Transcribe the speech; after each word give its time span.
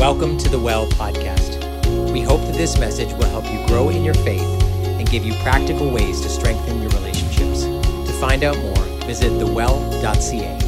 Welcome 0.00 0.38
to 0.38 0.48
the 0.48 0.58
Well 0.58 0.86
podcast. 0.92 1.60
We 2.10 2.22
hope 2.22 2.40
that 2.46 2.54
this 2.54 2.78
message 2.80 3.12
will 3.12 3.26
help 3.26 3.44
you 3.52 3.66
grow 3.66 3.90
in 3.90 4.02
your 4.02 4.14
faith 4.14 4.40
and 4.40 5.06
give 5.10 5.26
you 5.26 5.34
practical 5.42 5.90
ways 5.90 6.22
to 6.22 6.30
strengthen 6.30 6.80
your 6.80 6.90
relationships. 6.92 7.64
To 7.64 8.12
find 8.18 8.42
out 8.42 8.56
more, 8.56 8.82
visit 9.04 9.28
thewell.ca. 9.38 10.58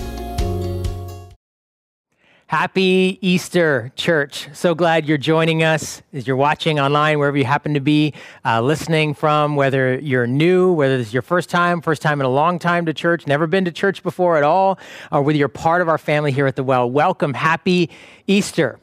Happy 2.47 3.19
Easter, 3.23 3.91
church. 3.97 4.51
So 4.53 4.75
glad 4.75 5.07
you're 5.07 5.17
joining 5.17 5.63
us 5.63 6.03
as 6.13 6.27
you're 6.27 6.37
watching 6.37 6.79
online, 6.79 7.19
wherever 7.19 7.39
you 7.39 7.47
happen 7.47 7.73
to 7.73 7.81
be 7.81 8.13
uh, 8.45 8.61
listening 8.61 9.15
from, 9.15 9.57
whether 9.57 9.99
you're 9.99 10.27
new, 10.27 10.75
whether 10.75 10.99
this 10.99 11.07
is 11.07 11.15
your 11.15 11.23
first 11.23 11.49
time, 11.49 11.81
first 11.81 12.03
time 12.03 12.21
in 12.21 12.27
a 12.27 12.31
long 12.31 12.59
time 12.59 12.85
to 12.85 12.93
church, 12.93 13.27
never 13.27 13.47
been 13.47 13.65
to 13.65 13.73
church 13.73 14.03
before 14.03 14.37
at 14.37 14.43
all, 14.43 14.79
or 15.11 15.23
whether 15.23 15.39
you're 15.39 15.49
part 15.49 15.81
of 15.81 15.89
our 15.89 15.97
family 15.97 16.33
here 16.33 16.47
at 16.47 16.57
the 16.57 16.63
Well. 16.63 16.91
Welcome. 16.91 17.33
Happy 17.33 17.89
Easter. 18.27 18.79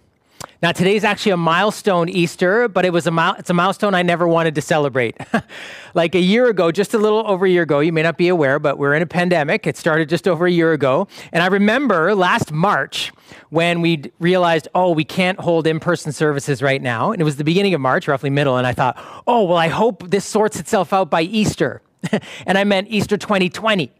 Now, 0.62 0.73
today's 0.73 1.05
actually 1.05 1.31
a 1.31 1.38
milestone 1.38 2.09
Easter, 2.09 2.68
but 2.68 2.84
it 2.84 2.91
was 2.91 3.08
a 3.08 3.36
it's 3.40 3.49
a 3.49 3.54
milestone 3.54 3.95
I 3.95 4.02
never 4.02 4.27
wanted 4.27 4.55
to 4.55 4.62
celebrate. 4.62 5.16
like 5.94 6.16
a 6.16 6.20
year 6.20 6.49
ago, 6.49 6.70
just 6.70 6.94
a 6.94 6.98
little 6.98 7.26
over 7.26 7.45
a 7.45 7.49
year 7.49 7.63
ago, 7.63 7.80
you 7.80 7.94
may 7.94 8.04
not 8.04 8.18
be 8.18 8.27
aware, 8.27 8.59
but 8.59 8.77
we're 8.77 8.94
in 8.94 9.02
a 9.02 9.05
pandemic. 9.05 9.66
It 9.66 9.77
started 9.77 10.09
just 10.09 10.27
over 10.27 10.45
a 10.45 10.52
year 10.52 10.73
ago. 10.73 11.08
And 11.32 11.41
I 11.41 11.48
remember 11.48 12.13
last 12.13 12.52
March 12.52 13.13
when 13.52 13.80
we 13.80 14.12
realized, 14.20 14.68
oh, 14.76 14.91
we 14.91 15.05
can't 15.05 15.40
hold 15.40 15.66
in 15.66 15.80
person 15.80 16.12
services 16.12 16.62
right 16.62 16.82
now. 16.82 17.13
And 17.13 17.21
it 17.21 17.26
was 17.26 17.38
the 17.38 17.46
beginning 17.46 17.73
of 17.73 17.80
March, 17.80 18.10
roughly 18.10 18.30
middle. 18.30 18.57
And 18.57 18.68
I 18.68 18.73
thought, 18.73 19.02
oh, 19.27 19.46
well, 19.46 19.57
I 19.57 19.70
hope 19.70 20.10
this 20.10 20.26
sorts 20.26 20.60
itself 20.60 20.91
out 20.91 21.10
by 21.10 21.21
Easter. 21.21 21.82
and 22.46 22.57
I 22.57 22.66
meant 22.66 22.90
Easter 22.90 23.16
2020. 23.16 23.94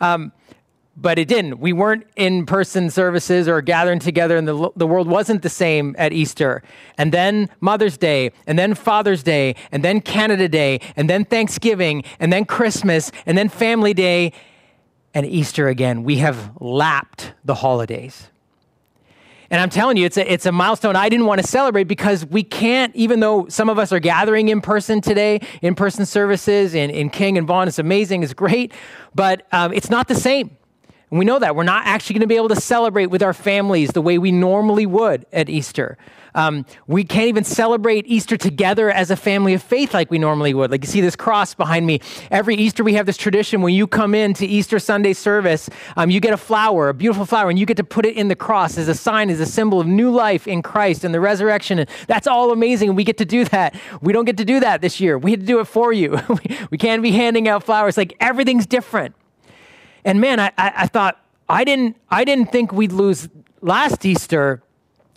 Um, 0.00 0.32
but 1.00 1.18
it 1.18 1.28
didn't. 1.28 1.58
We 1.58 1.72
weren't 1.72 2.06
in 2.14 2.44
person 2.44 2.90
services 2.90 3.48
or 3.48 3.62
gathering 3.62 3.98
together, 3.98 4.36
and 4.36 4.46
the, 4.46 4.70
the 4.76 4.86
world 4.86 5.08
wasn't 5.08 5.42
the 5.42 5.48
same 5.48 5.96
at 5.98 6.12
Easter. 6.12 6.62
And 6.98 7.12
then 7.12 7.48
Mother's 7.60 7.96
Day, 7.96 8.32
and 8.46 8.58
then 8.58 8.74
Father's 8.74 9.22
Day, 9.22 9.56
and 9.72 9.82
then 9.82 10.00
Canada 10.00 10.48
Day, 10.48 10.80
and 10.96 11.08
then 11.08 11.24
Thanksgiving, 11.24 12.04
and 12.18 12.32
then 12.32 12.44
Christmas, 12.44 13.10
and 13.24 13.38
then 13.38 13.48
Family 13.48 13.94
Day, 13.94 14.32
and 15.14 15.26
Easter 15.26 15.68
again. 15.68 16.04
We 16.04 16.18
have 16.18 16.52
lapped 16.60 17.32
the 17.44 17.54
holidays. 17.54 18.28
And 19.52 19.60
I'm 19.60 19.70
telling 19.70 19.96
you, 19.96 20.06
it's 20.06 20.16
a, 20.16 20.32
it's 20.32 20.46
a 20.46 20.52
milestone 20.52 20.94
I 20.94 21.08
didn't 21.08 21.26
want 21.26 21.40
to 21.40 21.46
celebrate 21.46 21.84
because 21.84 22.24
we 22.24 22.44
can't, 22.44 22.94
even 22.94 23.18
though 23.18 23.48
some 23.48 23.68
of 23.68 23.80
us 23.80 23.92
are 23.92 23.98
gathering 23.98 24.48
in 24.48 24.60
person 24.60 25.00
today, 25.00 25.40
in 25.60 25.74
person 25.74 26.06
services 26.06 26.72
in, 26.74 26.90
in 26.90 27.10
King 27.10 27.36
and 27.36 27.48
Vaughan, 27.48 27.66
it's 27.66 27.80
amazing, 27.80 28.22
it's 28.22 28.32
great, 28.32 28.72
but 29.12 29.48
um, 29.50 29.72
it's 29.72 29.90
not 29.90 30.06
the 30.06 30.14
same. 30.14 30.56
And 31.10 31.18
we 31.18 31.24
know 31.24 31.38
that. 31.38 31.56
We're 31.56 31.64
not 31.64 31.86
actually 31.86 32.14
going 32.14 32.20
to 32.22 32.26
be 32.28 32.36
able 32.36 32.48
to 32.48 32.60
celebrate 32.60 33.06
with 33.06 33.22
our 33.22 33.34
families 33.34 33.90
the 33.90 34.02
way 34.02 34.18
we 34.18 34.30
normally 34.30 34.86
would 34.86 35.26
at 35.32 35.48
Easter. 35.48 35.98
Um, 36.34 36.64
we 36.86 37.04
can't 37.04 37.26
even 37.26 37.44
celebrate 37.44 38.06
Easter 38.06 38.36
together 38.36 38.90
as 38.90 39.10
a 39.10 39.16
family 39.16 39.54
of 39.54 39.62
faith 39.62 39.94
like 39.94 40.10
we 40.10 40.18
normally 40.18 40.54
would. 40.54 40.70
Like 40.70 40.84
you 40.84 40.88
see 40.88 41.00
this 41.00 41.16
cross 41.16 41.54
behind 41.54 41.86
me. 41.86 42.00
Every 42.30 42.54
Easter, 42.54 42.84
we 42.84 42.94
have 42.94 43.06
this 43.06 43.16
tradition 43.16 43.62
when 43.62 43.74
you 43.74 43.86
come 43.86 44.14
in 44.14 44.34
to 44.34 44.46
Easter 44.46 44.78
Sunday 44.78 45.12
service, 45.12 45.68
um, 45.96 46.10
you 46.10 46.20
get 46.20 46.32
a 46.32 46.36
flower, 46.36 46.88
a 46.88 46.94
beautiful 46.94 47.26
flower, 47.26 47.50
and 47.50 47.58
you 47.58 47.66
get 47.66 47.76
to 47.78 47.84
put 47.84 48.06
it 48.06 48.16
in 48.16 48.28
the 48.28 48.36
cross 48.36 48.78
as 48.78 48.88
a 48.88 48.94
sign, 48.94 49.30
as 49.30 49.40
a 49.40 49.46
symbol 49.46 49.80
of 49.80 49.86
new 49.86 50.10
life 50.10 50.46
in 50.46 50.62
Christ 50.62 51.04
and 51.04 51.12
the 51.12 51.20
resurrection. 51.20 51.80
And 51.80 51.90
that's 52.06 52.26
all 52.26 52.52
amazing. 52.52 52.94
We 52.94 53.04
get 53.04 53.18
to 53.18 53.24
do 53.24 53.44
that. 53.46 53.74
We 54.00 54.12
don't 54.12 54.24
get 54.24 54.36
to 54.36 54.44
do 54.44 54.60
that 54.60 54.80
this 54.80 55.00
year. 55.00 55.18
We 55.18 55.32
had 55.32 55.40
to 55.40 55.46
do 55.46 55.60
it 55.60 55.66
for 55.66 55.92
you. 55.92 56.20
we 56.70 56.78
can't 56.78 57.02
be 57.02 57.10
handing 57.10 57.48
out 57.48 57.64
flowers. 57.64 57.96
Like 57.96 58.16
everything's 58.20 58.66
different. 58.66 59.14
And 60.04 60.20
man, 60.20 60.40
I, 60.40 60.52
I, 60.56 60.72
I 60.76 60.86
thought, 60.86 61.22
I 61.48 61.64
didn't, 61.64 61.96
I 62.10 62.24
didn't 62.24 62.52
think 62.52 62.72
we'd 62.72 62.92
lose 62.92 63.28
last 63.60 64.04
Easter. 64.04 64.62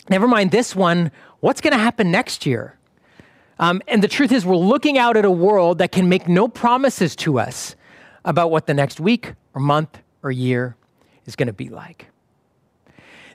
Never 0.09 0.27
mind 0.27 0.51
this 0.51 0.75
one. 0.75 1.11
What's 1.39 1.61
going 1.61 1.73
to 1.73 1.79
happen 1.79 2.11
next 2.11 2.45
year? 2.45 2.77
Um, 3.59 3.81
and 3.87 4.03
the 4.03 4.07
truth 4.07 4.31
is, 4.31 4.45
we're 4.45 4.55
looking 4.55 4.97
out 4.97 5.15
at 5.15 5.25
a 5.25 5.31
world 5.31 5.77
that 5.77 5.91
can 5.91 6.09
make 6.09 6.27
no 6.27 6.47
promises 6.47 7.15
to 7.17 7.39
us 7.39 7.75
about 8.25 8.51
what 8.51 8.67
the 8.67 8.73
next 8.73 8.99
week 8.99 9.33
or 9.53 9.61
month 9.61 9.99
or 10.23 10.31
year 10.31 10.75
is 11.25 11.35
going 11.35 11.47
to 11.47 11.53
be 11.53 11.69
like. 11.69 12.07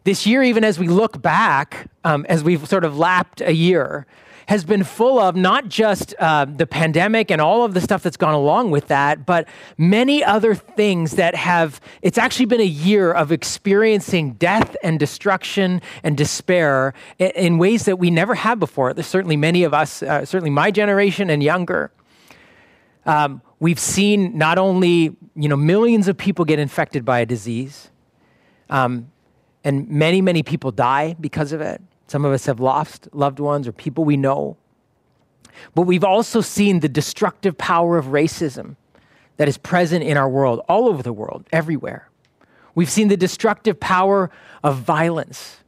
This 0.04 0.26
year, 0.26 0.42
even 0.42 0.64
as 0.64 0.78
we 0.78 0.88
look 0.88 1.20
back, 1.20 1.90
um, 2.04 2.26
as 2.28 2.42
we've 2.42 2.66
sort 2.66 2.84
of 2.84 2.98
lapped 2.98 3.40
a 3.40 3.52
year, 3.52 4.06
has 4.48 4.64
been 4.64 4.82
full 4.82 5.18
of 5.18 5.36
not 5.36 5.68
just 5.68 6.14
uh, 6.18 6.46
the 6.46 6.66
pandemic 6.66 7.30
and 7.30 7.38
all 7.38 7.64
of 7.64 7.74
the 7.74 7.82
stuff 7.82 8.02
that's 8.02 8.16
gone 8.16 8.32
along 8.32 8.70
with 8.70 8.88
that, 8.88 9.26
but 9.26 9.46
many 9.76 10.24
other 10.24 10.54
things 10.54 11.12
that 11.12 11.34
have, 11.34 11.82
it's 12.00 12.16
actually 12.16 12.46
been 12.46 12.60
a 12.60 12.64
year 12.64 13.12
of 13.12 13.30
experiencing 13.30 14.32
death 14.32 14.74
and 14.82 14.98
destruction 14.98 15.82
and 16.02 16.16
despair 16.16 16.94
in, 17.18 17.30
in 17.32 17.58
ways 17.58 17.84
that 17.84 17.98
we 17.98 18.10
never 18.10 18.34
have 18.34 18.58
before. 18.58 18.94
There's 18.94 19.06
certainly 19.06 19.36
many 19.36 19.64
of 19.64 19.74
us, 19.74 20.02
uh, 20.02 20.24
certainly 20.24 20.50
my 20.50 20.70
generation 20.70 21.28
and 21.28 21.42
younger. 21.42 21.90
Um, 23.04 23.42
we've 23.60 23.78
seen 23.78 24.38
not 24.38 24.56
only 24.56 25.14
you 25.36 25.48
know 25.48 25.56
millions 25.56 26.08
of 26.08 26.16
people 26.16 26.46
get 26.46 26.58
infected 26.58 27.04
by 27.04 27.20
a 27.20 27.26
disease, 27.26 27.90
um, 28.70 29.10
and 29.62 29.88
many 29.88 30.20
many 30.22 30.42
people 30.42 30.70
die 30.70 31.16
because 31.20 31.52
of 31.52 31.60
it. 31.60 31.82
Some 32.08 32.24
of 32.24 32.32
us 32.32 32.46
have 32.46 32.58
lost 32.58 33.08
loved 33.12 33.38
ones 33.38 33.68
or 33.68 33.72
people 33.72 34.04
we 34.04 34.16
know. 34.16 34.56
But 35.74 35.82
we've 35.82 36.04
also 36.04 36.40
seen 36.40 36.80
the 36.80 36.88
destructive 36.88 37.56
power 37.56 37.98
of 37.98 38.06
racism 38.06 38.76
that 39.36 39.48
is 39.48 39.58
present 39.58 40.02
in 40.02 40.16
our 40.16 40.28
world, 40.28 40.60
all 40.68 40.88
over 40.88 41.02
the 41.02 41.12
world, 41.12 41.46
everywhere. 41.52 42.08
We've 42.74 42.90
seen 42.90 43.08
the 43.08 43.16
destructive 43.16 43.78
power 43.78 44.30
of 44.64 44.78
violence. 44.78 45.58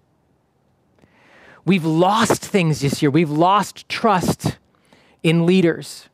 We've 1.64 1.84
lost 1.84 2.44
things 2.44 2.80
this 2.80 3.02
year. 3.02 3.10
We've 3.10 3.30
lost 3.30 3.88
trust 3.88 4.58
in 5.22 5.44
leaders. 5.44 6.08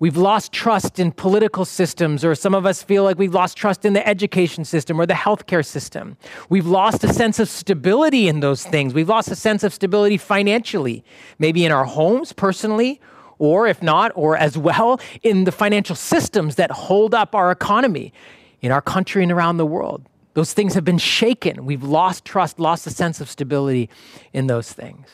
We've 0.00 0.16
lost 0.16 0.52
trust 0.52 1.00
in 1.00 1.10
political 1.10 1.64
systems, 1.64 2.24
or 2.24 2.36
some 2.36 2.54
of 2.54 2.64
us 2.64 2.84
feel 2.84 3.02
like 3.02 3.18
we've 3.18 3.34
lost 3.34 3.56
trust 3.56 3.84
in 3.84 3.94
the 3.94 4.06
education 4.06 4.64
system 4.64 5.00
or 5.00 5.06
the 5.06 5.14
healthcare 5.14 5.66
system. 5.66 6.16
We've 6.48 6.66
lost 6.66 7.02
a 7.02 7.12
sense 7.12 7.40
of 7.40 7.48
stability 7.48 8.28
in 8.28 8.38
those 8.38 8.64
things. 8.64 8.94
We've 8.94 9.08
lost 9.08 9.28
a 9.30 9.36
sense 9.36 9.64
of 9.64 9.74
stability 9.74 10.16
financially, 10.16 11.04
maybe 11.40 11.64
in 11.64 11.72
our 11.72 11.84
homes 11.84 12.32
personally, 12.32 13.00
or 13.38 13.66
if 13.66 13.82
not, 13.82 14.12
or 14.14 14.36
as 14.36 14.56
well, 14.56 15.00
in 15.24 15.44
the 15.44 15.52
financial 15.52 15.96
systems 15.96 16.54
that 16.54 16.70
hold 16.70 17.12
up 17.12 17.34
our 17.34 17.50
economy 17.50 18.12
in 18.60 18.70
our 18.70 18.82
country 18.82 19.24
and 19.24 19.32
around 19.32 19.56
the 19.56 19.66
world. 19.66 20.08
Those 20.34 20.52
things 20.52 20.74
have 20.74 20.84
been 20.84 20.98
shaken. 20.98 21.64
We've 21.64 21.82
lost 21.82 22.24
trust, 22.24 22.60
lost 22.60 22.86
a 22.86 22.90
sense 22.90 23.20
of 23.20 23.28
stability 23.28 23.90
in 24.32 24.46
those 24.46 24.72
things. 24.72 25.08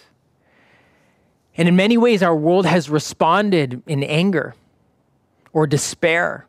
And 1.57 1.69
in 1.69 1.77
many 1.77 1.97
ways, 1.97 2.23
our 2.23 2.37
world 2.37 2.67
has 2.67 2.91
responded 2.91 3.83
in 3.87 4.03
anger 4.03 4.55
or 5.55 5.67
despair, 5.67 6.47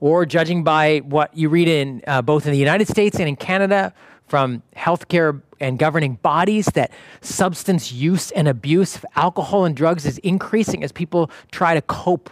or 0.00 0.26
judging 0.26 0.62
by 0.62 0.98
what 0.98 1.34
you 1.34 1.48
read 1.48 1.68
in 1.68 2.02
uh, 2.06 2.20
both 2.20 2.44
in 2.44 2.52
the 2.52 2.58
United 2.58 2.86
States 2.86 3.18
and 3.18 3.26
in 3.26 3.36
Canada 3.36 3.94
from 4.26 4.62
healthcare 4.76 5.40
and 5.60 5.78
governing 5.78 6.16
bodies, 6.16 6.66
that 6.74 6.90
substance 7.22 7.92
use 7.92 8.30
and 8.32 8.46
abuse 8.46 8.96
of 8.96 9.06
alcohol 9.16 9.64
and 9.64 9.74
drugs 9.74 10.04
is 10.04 10.18
increasing 10.18 10.84
as 10.84 10.92
people 10.92 11.30
try 11.50 11.72
to 11.72 11.80
cope 11.80 12.28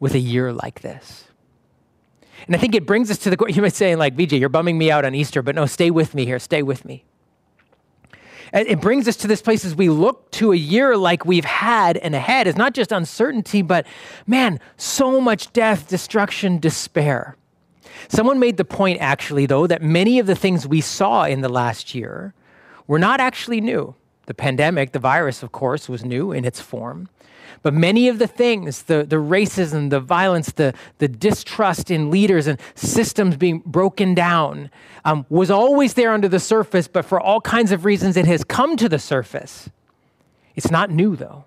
with 0.00 0.14
a 0.14 0.18
year 0.18 0.52
like 0.52 0.80
this. 0.80 1.24
And 2.46 2.54
I 2.54 2.58
think 2.58 2.74
it 2.74 2.84
brings 2.84 3.10
us 3.10 3.18
to 3.18 3.30
the, 3.30 3.46
you 3.48 3.62
might 3.62 3.74
say, 3.74 3.96
like, 3.96 4.14
VJ, 4.14 4.34
you're 4.34 4.48
bumming 4.48 4.76
me 4.76 4.90
out 4.90 5.04
on 5.04 5.14
Easter, 5.14 5.42
but 5.42 5.54
no, 5.54 5.66
stay 5.66 5.90
with 5.90 6.14
me 6.14 6.26
here, 6.26 6.38
stay 6.38 6.62
with 6.62 6.84
me. 6.84 7.04
It 8.52 8.80
brings 8.80 9.08
us 9.08 9.16
to 9.16 9.26
this 9.26 9.42
place 9.42 9.64
as 9.64 9.74
we 9.74 9.88
look 9.88 10.30
to 10.32 10.52
a 10.52 10.56
year 10.56 10.96
like 10.96 11.24
we've 11.24 11.44
had 11.44 11.96
and 11.96 12.14
ahead. 12.14 12.46
It's 12.46 12.58
not 12.58 12.74
just 12.74 12.92
uncertainty, 12.92 13.62
but 13.62 13.86
man, 14.26 14.60
so 14.76 15.20
much 15.20 15.52
death, 15.52 15.88
destruction, 15.88 16.58
despair. 16.58 17.36
Someone 18.08 18.38
made 18.38 18.56
the 18.56 18.64
point, 18.64 19.00
actually, 19.00 19.46
though, 19.46 19.66
that 19.66 19.82
many 19.82 20.18
of 20.18 20.26
the 20.26 20.36
things 20.36 20.66
we 20.66 20.80
saw 20.80 21.24
in 21.24 21.40
the 21.40 21.48
last 21.48 21.94
year 21.94 22.34
were 22.86 22.98
not 22.98 23.20
actually 23.20 23.60
new. 23.60 23.94
The 24.26 24.34
pandemic, 24.34 24.92
the 24.92 24.98
virus, 24.98 25.42
of 25.42 25.52
course, 25.52 25.88
was 25.88 26.04
new 26.04 26.32
in 26.32 26.44
its 26.44 26.60
form. 26.60 27.08
But 27.62 27.74
many 27.74 28.08
of 28.08 28.18
the 28.18 28.26
things, 28.26 28.82
the, 28.84 29.04
the 29.04 29.16
racism, 29.16 29.90
the 29.90 30.00
violence, 30.00 30.52
the, 30.52 30.74
the 30.98 31.08
distrust 31.08 31.90
in 31.90 32.10
leaders 32.10 32.46
and 32.46 32.60
systems 32.74 33.36
being 33.36 33.62
broken 33.64 34.14
down, 34.14 34.70
um, 35.04 35.26
was 35.28 35.50
always 35.50 35.94
there 35.94 36.12
under 36.12 36.28
the 36.28 36.40
surface, 36.40 36.88
but 36.88 37.04
for 37.04 37.20
all 37.20 37.40
kinds 37.40 37.72
of 37.72 37.84
reasons, 37.84 38.16
it 38.16 38.26
has 38.26 38.44
come 38.44 38.76
to 38.76 38.88
the 38.88 38.98
surface. 38.98 39.68
It's 40.54 40.70
not 40.70 40.90
new, 40.90 41.16
though. 41.16 41.44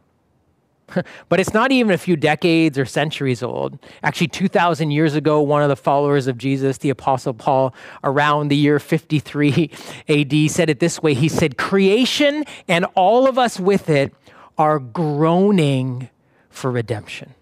but 1.30 1.40
it's 1.40 1.54
not 1.54 1.72
even 1.72 1.92
a 1.92 1.98
few 1.98 2.16
decades 2.16 2.78
or 2.78 2.86
centuries 2.86 3.44
old. 3.44 3.80
Actually, 4.04 4.28
2,000 4.28 4.92
years 4.92 5.16
ago, 5.16 5.42
one 5.42 5.62
of 5.62 5.70
the 5.70 5.76
followers 5.76 6.28
of 6.28 6.38
Jesus, 6.38 6.78
the 6.80 6.90
Apostle 6.90 7.34
Paul, 7.34 7.74
around 8.04 8.50
the 8.50 8.56
year 8.56 8.80
53 8.80 9.70
AD, 10.08 10.52
said 10.52 10.70
it 10.70 10.80
this 10.80 11.02
way 11.02 11.14
He 11.14 11.30
said, 11.30 11.58
Creation 11.58 12.44
and 12.68 12.86
all 12.96 13.28
of 13.28 13.38
us 13.38 13.60
with 13.60 13.90
it 13.90 14.14
are 14.60 14.78
groaning 14.78 16.10
for 16.50 16.70
redemption. 16.70 17.34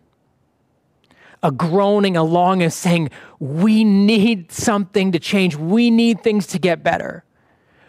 A 1.43 1.51
groaning 1.51 2.15
along 2.15 2.61
and 2.61 2.71
saying, 2.71 3.09
We 3.39 3.83
need 3.83 4.51
something 4.51 5.11
to 5.11 5.19
change. 5.19 5.55
We 5.55 5.91
need 5.91 6.23
things 6.23 6.47
to 6.47 6.59
get 6.59 6.83
better. 6.83 7.25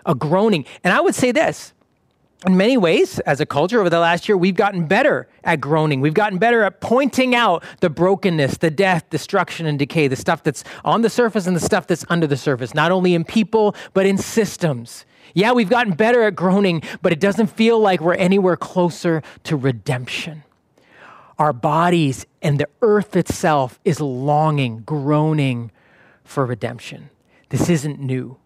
A 0.05 0.15
groaning. 0.15 0.65
And 0.83 0.93
I 0.93 1.01
would 1.01 1.15
say 1.15 1.31
this 1.31 1.73
in 2.47 2.57
many 2.57 2.77
ways, 2.77 3.19
as 3.21 3.41
a 3.41 3.47
culture 3.47 3.81
over 3.81 3.91
the 3.91 3.99
last 3.99 4.29
year, 4.29 4.37
we've 4.37 4.55
gotten 4.55 4.87
better 4.87 5.29
at 5.43 5.61
groaning. 5.61 6.01
We've 6.01 6.15
gotten 6.15 6.39
better 6.39 6.63
at 6.63 6.81
pointing 6.81 7.35
out 7.35 7.65
the 7.81 7.91
brokenness, 7.91 8.59
the 8.59 8.71
death, 8.71 9.11
destruction, 9.11 9.67
and 9.67 9.77
decay, 9.77 10.07
the 10.07 10.17
stuff 10.17 10.45
that's 10.45 10.63
on 10.85 11.03
the 11.03 11.11
surface 11.11 11.49
and 11.49 11.57
the 11.57 11.61
stuff 11.61 11.89
that's 11.89 12.05
under 12.09 12.29
the 12.29 12.37
surface, 12.37 12.75
not 12.75 12.93
only 12.93 13.15
in 13.15 13.25
people, 13.25 13.75
but 13.93 14.07
in 14.07 14.17
systems. 14.17 15.05
Yeah, 15.35 15.53
we've 15.53 15.69
gotten 15.69 15.95
better 15.95 16.23
at 16.25 16.35
groaning, 16.35 16.83
but 17.03 17.13
it 17.13 17.21
doesn't 17.21 17.49
feel 17.49 17.79
like 17.79 18.01
we're 18.01 18.15
anywhere 18.15 18.57
closer 18.57 19.23
to 19.45 19.57
redemption. 19.57 20.45
Our 21.39 21.53
bodies 21.53 22.27
and 22.43 22.59
the 22.59 22.69
earth 22.83 23.15
itself 23.15 23.79
is 23.85 24.01
longing, 24.01 24.81
groaning 24.81 25.71
for 26.25 26.45
redemption. 26.45 27.11
This 27.51 27.71
isn't 27.71 28.01
new. 28.01 28.37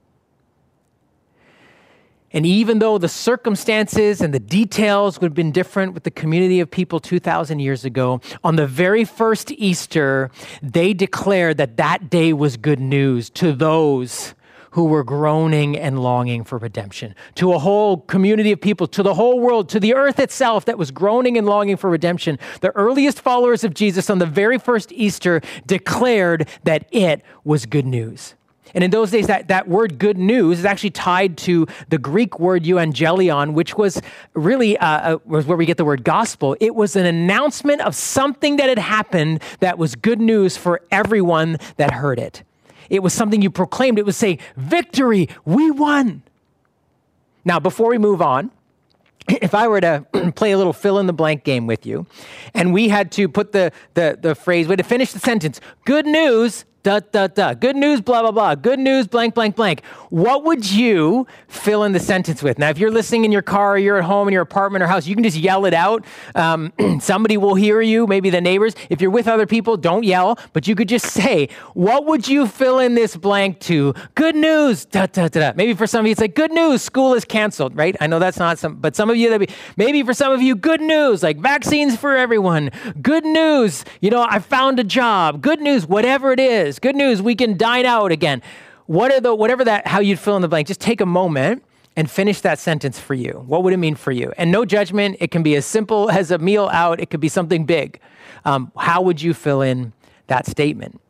And 2.35 2.47
even 2.47 2.79
though 2.79 2.97
the 2.97 3.09
circumstances 3.09 4.21
and 4.23 4.33
the 4.33 4.41
details 4.41 5.21
would 5.21 5.31
have 5.31 5.35
been 5.35 5.53
different 5.53 5.93
with 5.93 6.05
the 6.05 6.11
community 6.11 6.61
of 6.61 6.71
people 6.71 6.99
2,000 6.99 7.59
years 7.59 7.85
ago, 7.85 8.21
on 8.43 8.57
the 8.57 8.67
very 8.67 9.05
first 9.05 9.53
Easter, 9.53 10.31
they 10.63 10.95
declared 10.95 11.59
that 11.59 11.77
that 11.77 12.09
day 12.09 12.33
was 12.33 12.57
good 12.57 12.81
news 12.81 13.29
to 13.31 13.53
those 13.53 14.35
who 14.73 14.85
were 14.85 15.05
groaning 15.05 15.79
and 15.79 16.03
longing 16.03 16.45
for 16.45 16.59
redemption, 16.59 17.15
to 17.37 17.53
a 17.53 17.59
whole 17.59 17.99
community 17.99 18.53
of 18.53 18.61
people, 18.61 18.87
to 18.87 19.03
the 19.03 19.15
whole 19.15 19.39
world, 19.39 19.69
to 19.69 19.81
the 19.81 19.95
earth 19.95 20.19
itself 20.19 20.65
that 20.65 20.79
was 20.79 20.91
groaning 20.91 21.39
and 21.39 21.47
longing 21.47 21.77
for 21.77 21.89
redemption. 21.89 22.39
The 22.61 22.71
earliest 22.71 23.21
followers 23.21 23.65
of 23.65 23.75
Jesus 23.75 24.11
on 24.11 24.19
the 24.19 24.27
very 24.27 24.59
first 24.59 24.91
Easter 24.93 25.41
declared 25.67 26.49
that 26.65 26.87
it 26.91 27.23
was 27.45 27.67
good 27.67 27.87
news. 27.87 28.35
And 28.75 28.83
in 28.83 28.91
those 28.91 29.11
days, 29.11 29.27
that, 29.27 29.49
that 29.49 29.69
word 29.69 29.99
good 29.99 30.17
news 30.17 30.61
is 30.61 30.65
actually 30.65 30.91
tied 30.91 31.37
to 31.39 31.67
the 31.89 31.99
Greek 31.99 32.41
word 32.41 32.65
euangelion, 32.65 33.53
which 33.53 33.77
was 33.77 34.01
really 34.35 34.79
uh, 34.79 34.87
uh, 34.87 35.19
was 35.27 35.47
where 35.47 35.59
we 35.59 35.67
get 35.67 35.77
the 35.77 35.85
word 35.85 36.05
gospel. 36.05 36.57
It 36.61 36.75
was 36.75 36.97
an 36.97 37.05
announcement 37.05 37.83
of 37.83 37.95
something 37.95 38.57
that 38.57 38.71
had 38.71 38.79
happened 38.79 39.43
that 39.61 39.77
was 39.77 39.95
good 39.95 40.21
news 40.21 40.57
for 40.57 40.81
everyone 40.91 41.59
that 41.77 41.91
heard 41.91 42.19
it. 42.19 42.43
It 42.93 43.03
was 43.03 43.15
something 43.15 43.41
you 43.41 43.51
proclaimed. 43.51 43.99
It 43.99 44.05
was 44.05 44.19
say, 44.19 44.39
victory, 44.55 45.27
we 45.47 45.71
won. 45.71 46.23
Now, 47.43 47.59
before 47.59 47.89
we 47.89 47.97
move 47.97 48.21
on, 48.21 48.51
if 49.29 49.55
I 49.55 49.67
were 49.67 49.81
to 49.81 50.07
play 50.37 50.53
a 50.53 50.59
little 50.59 50.75
fill 50.75 50.99
in 50.99 51.07
the 51.07 51.15
blank 51.15 51.43
game 51.43 51.67
with 51.67 51.87
you, 51.87 52.07
and 52.53 52.71
we 52.71 52.91
had 52.91 53.11
to 53.13 53.31
put 53.31 53.53
the, 53.53 53.73
the, 53.95 54.19
the 54.21 54.35
phrase, 54.35 54.69
we 54.69 54.73
had 54.73 54.79
to 54.79 54.85
finish 54.85 55.13
the 55.13 55.19
sentence, 55.19 55.59
good 55.87 56.05
news, 56.05 56.67
da, 56.83 57.01
da, 57.01 57.29
da. 57.29 57.55
Good 57.55 57.77
news, 57.77 58.01
blah, 58.01 58.23
blah, 58.23 58.33
blah. 58.33 58.55
Good 58.55 58.79
news, 58.79 59.07
blank, 59.07 59.35
blank, 59.35 59.57
blank. 59.57 59.85
What 60.11 60.45
would 60.45 60.71
you 60.71 61.27
fill 61.49 61.85
in 61.85 61.93
the 61.93 62.01
sentence 62.01 62.43
with? 62.43 62.59
Now, 62.59 62.71
if 62.71 62.79
you're 62.79 62.91
listening 62.91 63.25
in 63.25 63.33
your 63.33 63.43
car 63.43 63.73
or 63.73 63.79
you're 63.79 63.99
at 63.99 64.05
home 64.05 64.29
in 64.29 64.33
your 64.33 64.43
apartment 64.43 64.83
or 64.83 64.87
house, 64.87 65.07
you 65.07 65.15
can 65.15 65.23
just 65.23 65.37
yell 65.37 65.65
it 65.65 65.75
out. 65.75 66.05
Um, 66.35 66.73
somebody 67.01 67.37
will 67.37 67.55
hear 67.55 67.81
you, 67.81 68.07
maybe 68.07 68.31
the 68.31 68.41
neighbors. 68.41 68.75
If 68.91 69.01
you're 69.01 69.11
with 69.11 69.29
other 69.29 69.47
people, 69.47 69.77
don't 69.77 70.05
yell, 70.05 70.39
but 70.53 70.67
you 70.67 70.75
could 70.75 70.89
just 70.89 71.07
say, 71.07 71.49
what 71.75 72.07
would 72.07 72.27
you 72.27 72.47
fill 72.47 72.79
in 72.79 72.95
this 72.95 73.17
blank 73.17 73.61
to? 73.61 73.95
Good 74.15 74.35
news, 74.35 74.85
da, 74.85 75.07
da, 75.07 75.29
da. 75.29 75.53
Maybe 75.55 75.75
for 75.75 75.87
some 75.87 76.01
of 76.01 76.07
you, 76.07 76.13
it's 76.13 76.21
like, 76.21 76.35
good 76.35 76.53
news, 76.53 76.83
school 76.83 77.15
is 77.15 77.25
canceled, 77.25 77.77
right? 77.77 77.97
I 78.01 78.07
know 78.07 78.19
that's 78.19 78.39
not 78.39 78.59
some, 78.59 78.77
but 78.77 78.97
some 78.97 79.09
of 79.09 79.17
you, 79.17 79.39
be, 79.39 79.49
maybe 79.77 80.03
for 80.03 80.15
some 80.15 80.33
of 80.33 80.43
you, 80.43 80.57
good 80.57 80.81
news, 80.81 81.23
like 81.23 81.39
vaccines 81.39 81.97
for 81.97 82.17
everyone. 82.17 82.71
Good 83.01 83.25
news, 83.25 83.85
you 84.01 84.11
know, 84.11 84.27
I 84.29 84.41
found 84.41 84.81
a 84.81 84.85
job. 84.85 85.41
Good 85.41 85.61
news, 85.61 85.87
whatever 85.87 86.33
it 86.33 86.41
is 86.41 86.72
is. 86.73 86.79
Good 86.79 86.97
news, 86.97 87.23
we 87.23 87.35
can 87.35 87.57
dine 87.57 87.87
out 87.87 88.13
again. 88.13 88.43
What 88.87 89.13
are 89.13 89.21
the, 89.21 89.35
whatever 89.35 89.65
that, 89.65 89.87
how 89.87 90.01
you'd 90.01 90.19
fill 90.19 90.37
in 90.37 90.43
the 90.43 90.49
blank, 90.49 90.67
just 90.67 90.81
take 90.81 91.01
a 91.01 91.07
moment 91.07 91.63
and 91.97 92.11
finish 92.11 92.41
that 92.41 92.59
sentence 92.59 92.99
for 92.99 93.15
you. 93.15 93.45
What 93.47 93.63
would 93.63 93.75
it 93.75 93.77
mean 93.77 93.95
for 93.95 94.13
you? 94.13 94.33
And 94.39 94.51
no 94.51 94.65
judgment. 94.65 95.19
It 95.21 95.31
can 95.31 95.43
be 95.43 95.55
as 95.57 95.67
simple 95.67 96.11
as 96.11 96.31
a 96.31 96.39
meal 96.39 96.69
out, 96.73 97.01
it 97.01 97.11
could 97.11 97.21
be 97.21 97.29
something 97.29 97.67
big. 97.67 98.01
Um, 98.45 98.73
how 98.77 99.03
would 99.03 99.21
you 99.21 99.35
fill 99.35 99.61
in 99.61 99.93
that 100.29 100.47
statement? 100.47 101.01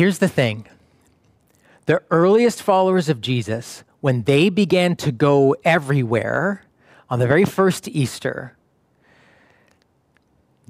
Here's 0.00 0.16
the 0.16 0.28
thing 0.28 0.66
the 1.84 2.02
earliest 2.10 2.62
followers 2.62 3.10
of 3.10 3.20
Jesus, 3.20 3.84
when 4.00 4.22
they 4.22 4.48
began 4.48 4.96
to 4.96 5.12
go 5.12 5.54
everywhere 5.62 6.62
on 7.10 7.18
the 7.18 7.26
very 7.26 7.44
first 7.44 7.86
Easter, 7.86 8.56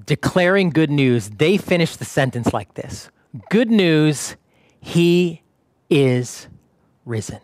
declaring 0.05 0.71
good 0.71 0.91
news, 0.91 1.31
they 1.31 1.57
finished 1.59 2.01
the 2.01 2.05
sentence 2.05 2.53
like 2.53 2.75
this 2.75 3.09
Good 3.51 3.71
news, 3.71 4.35
he 4.81 5.43
is 5.89 6.49
risen. 7.05 7.41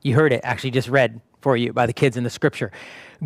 You 0.00 0.14
heard 0.14 0.32
it, 0.32 0.42
actually, 0.44 0.70
just 0.70 0.88
read 0.88 1.20
for 1.40 1.56
you 1.56 1.72
by 1.72 1.86
the 1.86 1.92
kids 1.92 2.16
in 2.16 2.22
the 2.22 2.30
scripture. 2.30 2.70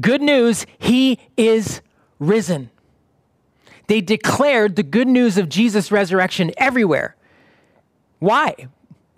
Good 0.00 0.22
news, 0.22 0.64
he 0.78 1.18
is 1.36 1.82
risen. 2.18 2.70
They 3.88 4.00
declared 4.00 4.76
the 4.76 4.82
good 4.82 5.06
news 5.06 5.36
of 5.36 5.50
Jesus' 5.50 5.92
resurrection 5.92 6.50
everywhere. 6.56 7.14
Why? 8.18 8.68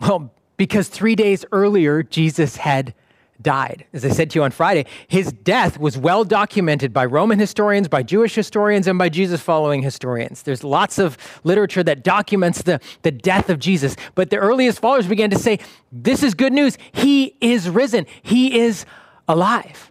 Well, 0.01 0.33
because 0.57 0.89
three 0.89 1.15
days 1.15 1.45
earlier, 1.53 2.03
Jesus 2.03 2.57
had 2.57 2.95
died. 3.41 3.87
As 3.93 4.05
I 4.05 4.11
said 4.11 4.31
to 4.31 4.39
you 4.39 4.43
on 4.43 4.51
Friday, 4.51 4.87
his 5.09 5.33
death 5.33 5.79
was 5.79 5.97
well 5.97 6.25
documented 6.25 6.93
by 6.93 7.07
Roman 7.07 7.39
historians, 7.39 7.89
by 7.89 8.03
Jewish 8.03 8.35
historians, 8.35 8.87
and 8.87 8.99
by 8.99 9.09
Jesus 9.09 9.41
following 9.41 9.83
historians. 9.83 10.43
There's 10.43 10.63
lots 10.63 10.99
of 10.99 11.17
literature 11.45 11.83
that 11.85 12.05
documents 12.05 12.63
the, 12.63 12.81
the 13.03 13.11
death 13.11 13.49
of 13.49 13.59
Jesus. 13.59 13.97
But 14.15 14.31
the 14.31 14.37
earliest 14.37 14.81
followers 14.81 15.07
began 15.07 15.31
to 15.31 15.39
say, 15.39 15.59
This 15.91 16.23
is 16.23 16.35
good 16.35 16.53
news. 16.53 16.77
He 16.93 17.37
is 17.41 17.69
risen, 17.69 18.07
he 18.23 18.61
is 18.61 18.85
alive. 19.29 19.91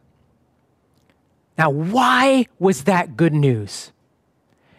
Now, 1.58 1.70
why 1.72 2.46
was 2.58 2.86
that 2.86 3.18
good 3.18 3.34
news? 3.34 3.92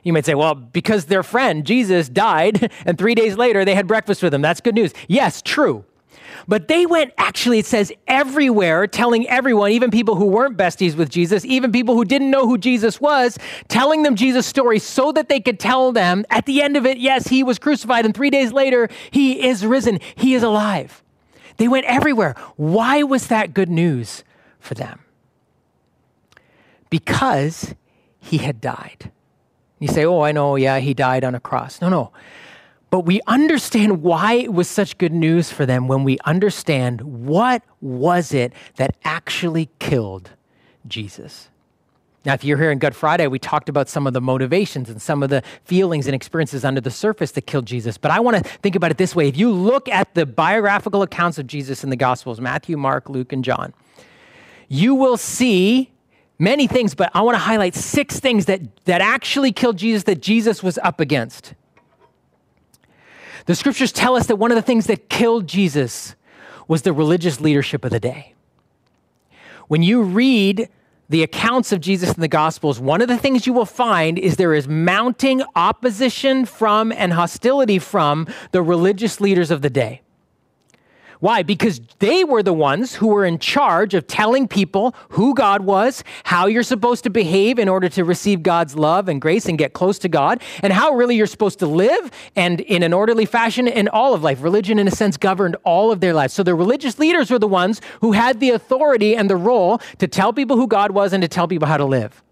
You 0.03 0.13
might 0.13 0.25
say, 0.25 0.35
well, 0.35 0.55
because 0.55 1.07
their 1.07 1.23
friend, 1.23 1.65
Jesus, 1.65 2.09
died, 2.09 2.73
and 2.87 2.97
three 2.97 3.15
days 3.15 3.37
later 3.37 3.65
they 3.65 3.75
had 3.75 3.87
breakfast 3.87 4.23
with 4.23 4.33
him. 4.33 4.43
That's 4.43 4.61
good 4.61 4.75
news. 4.75 4.93
Yes, 5.09 5.43
true. 5.43 5.85
But 6.49 6.69
they 6.69 6.87
went, 6.87 7.13
actually, 7.19 7.59
it 7.59 7.67
says 7.67 7.93
everywhere, 8.07 8.87
telling 8.87 9.29
everyone, 9.29 9.73
even 9.73 9.91
people 9.91 10.17
who 10.17 10.27
weren't 10.27 10.57
besties 10.57 10.97
with 10.97 11.11
Jesus, 11.11 11.45
even 11.45 11.71
people 11.71 11.95
who 11.95 12.05
didn't 12.05 12.31
know 12.31 12.47
who 12.47 12.59
Jesus 12.59 13.01
was, 13.01 13.39
telling 13.69 14.03
them 14.03 14.17
Jesus' 14.17 14.47
story 14.47 14.79
so 14.79 15.13
that 15.13 15.29
they 15.29 15.41
could 15.41 15.61
tell 15.61 15.93
them 15.93 16.25
at 16.31 16.47
the 16.47 16.63
end 16.63 16.77
of 16.77 16.87
it, 16.87 16.99
yes, 16.99 17.29
he 17.29 17.43
was 17.43 17.59
crucified, 17.59 18.05
and 18.05 18.15
three 18.15 18.31
days 18.31 18.53
later, 18.53 18.89
he 19.11 19.47
is 19.47 19.65
risen, 19.65 20.01
he 20.15 20.35
is 20.35 20.43
alive. 20.43 21.03
They 21.57 21.69
went 21.69 21.87
everywhere. 21.87 22.35
Why 22.57 23.03
was 23.03 23.27
that 23.27 23.53
good 23.53 23.69
news 23.69 24.25
for 24.59 24.75
them? 24.75 25.01
Because 26.89 27.75
he 28.19 28.39
had 28.39 28.61
died. 28.61 29.13
You 29.81 29.89
say, 29.89 30.05
oh, 30.05 30.21
I 30.21 30.33
know, 30.33 30.57
yeah, 30.57 30.79
he 30.79 30.95
died 30.95 31.25
on 31.25 31.35
a 31.35 31.41
cross. 31.41 31.81
No, 31.81 31.89
no. 31.89 32.13
But 32.91 33.01
we 33.01 33.21
understand 33.27 34.03
why 34.03 34.35
it 34.35 34.53
was 34.53 34.69
such 34.69 34.99
good 34.99 35.13
news 35.13 35.51
for 35.51 35.67
them 35.67 35.89
when 35.89 36.05
we 36.05 36.19
understand 36.25 37.01
what 37.01 37.63
was 37.81 38.33
it 38.33 38.53
that 38.77 38.97
actually 39.05 39.69
killed 39.79 40.31
Jesus. 40.87 41.49
Now, 42.25 42.35
if 42.35 42.45
you're 42.45 42.59
here 42.59 42.71
on 42.71 42.79
Good 42.79 42.95
Friday, 42.95 43.27
we 43.27 43.39
talked 43.39 43.69
about 43.69 43.89
some 43.89 44.07
of 44.07 44.13
the 44.13 44.21
motivations 44.21 44.91
and 44.91 45.01
some 45.01 45.23
of 45.23 45.31
the 45.31 45.43
feelings 45.65 46.07
and 46.07 46.15
experiences 46.15 46.65
under 46.65 46.81
the 46.81 46.91
surface 46.91 47.31
that 47.33 47.43
killed 47.47 47.65
Jesus. 47.65 47.97
But 47.97 48.11
I 48.11 48.21
want 48.21 48.37
to 48.37 48.43
think 48.43 48.77
about 48.77 48.91
it 48.91 48.99
this 48.99 49.17
way. 49.17 49.29
If 49.29 49.39
you 49.39 49.51
look 49.51 49.89
at 49.89 50.15
the 50.15 50.27
biographical 50.27 51.01
accounts 51.03 51.39
of 51.39 51.47
Jesus 51.47 51.83
in 51.83 51.91
the 51.91 51.97
Gospels 51.97 52.41
Matthew, 52.41 52.77
Mark, 52.77 53.09
Luke, 53.09 53.33
and 53.33 53.43
John 53.43 53.73
you 54.71 54.95
will 54.95 55.17
see 55.17 55.91
many 56.41 56.67
things, 56.67 56.95
but 56.95 57.11
I 57.15 57.21
want 57.21 57.35
to 57.35 57.41
highlight 57.41 57.75
six 57.75 58.19
things 58.19 58.47
that, 58.47 58.63
that 58.87 59.01
actually 59.01 59.53
killed 59.53 59.77
Jesus 59.77 60.05
that 60.05 60.21
Jesus 60.21 60.63
was 60.63 60.79
up 60.79 60.99
against. 60.99 61.55
The 63.47 63.55
scriptures 63.55 63.93
tell 63.93 64.17
us 64.17 64.27
that 64.27 64.37
one 64.37 64.51
of 64.51 64.57
the 64.57 64.63
things 64.63 64.87
that 64.87 65.09
killed 65.09 65.47
Jesus 65.47 66.15
was 66.67 66.83
the 66.83 66.93
religious 66.93 67.41
leadership 67.41 67.85
of 67.85 67.91
the 67.91 68.01
day. 68.01 68.35
When 69.69 69.83
you 69.83 70.03
read 70.03 70.69
the 71.09 71.23
accounts 71.23 71.73
of 71.73 71.81
Jesus 71.81 72.13
in 72.13 72.21
the 72.21 72.29
Gospels, 72.29 72.79
one 72.79 73.03
of 73.03 73.09
the 73.09 73.19
things 73.19 73.47
you 73.47 73.53
will 73.53 73.67
find 73.67 74.19
is 74.19 74.37
there 74.37 74.55
is 74.55 74.69
mounting 74.69 75.43
opposition 75.57 76.45
from 76.45 76.93
and 76.93 77.13
hostility 77.13 77.79
from 77.79 78.29
the 78.53 78.63
religious 78.63 79.21
leaders 79.21 79.51
of 79.51 79.63
the 79.63 79.71
day. 79.71 80.03
Why? 81.21 81.43
Because 81.43 81.81
they 81.99 82.25
were 82.25 82.43
the 82.43 82.55
ones 82.55 82.95
who 82.95 83.09
were 83.09 83.27
in 83.27 83.39
charge 83.39 83.93
of 83.93 84.07
telling 84.07 84.49
people 84.49 84.95
who 85.11 85.35
God 85.35 85.61
was, 85.63 86.03
how 86.25 86.47
you're 86.47 86.63
supposed 86.63 87.05
to 87.05 87.11
behave 87.11 87.59
in 87.59 87.69
order 87.69 87.91
to 87.91 88.05
receive 88.05 88.43
God's 88.43 88.75
love 88.75 89.07
and 89.07 89.21
grace 89.21 89.45
and 89.47 89.59
get 89.59 89.75
close 89.75 89.99
to 90.01 90.09
God, 90.09 90.43
and 90.63 90.73
how 90.73 90.93
really 90.93 91.17
you're 91.17 91.27
supposed 91.27 91.59
to 91.59 91.67
live 91.67 92.11
and 92.37 92.61
in 92.61 92.83
an 92.83 92.95
orderly 92.95 93.27
fashion 93.27 93.69
in 93.69 93.87
all 93.89 94.15
of 94.15 94.23
life. 94.23 94.43
Religion, 94.43 94.79
in 94.79 94.89
a 94.89 94.91
sense, 94.91 95.19
governed 95.19 95.57
all 95.63 95.93
of 95.93 96.01
their 96.01 96.15
lives. 96.15 96.33
So 96.33 96.43
the 96.43 96.55
religious 96.55 96.99
leaders 96.99 97.31
were 97.31 97.39
the 97.39 97.47
ones 97.47 97.83
who 98.01 98.13
had 98.13 98.41
the 98.41 98.51
authority 98.51 99.15
and 99.15 99.29
the 99.29 99.37
role 99.37 99.79
to 99.99 100.09
tell 100.09 100.33
people 100.33 100.57
who 100.57 100.67
God 100.67 100.93
was 100.93 101.13
and 101.13 101.21
to 101.21 101.29
tell 101.29 101.47
people 101.47 101.69
how 101.69 101.77
to 101.77 101.85
live. 101.85 102.23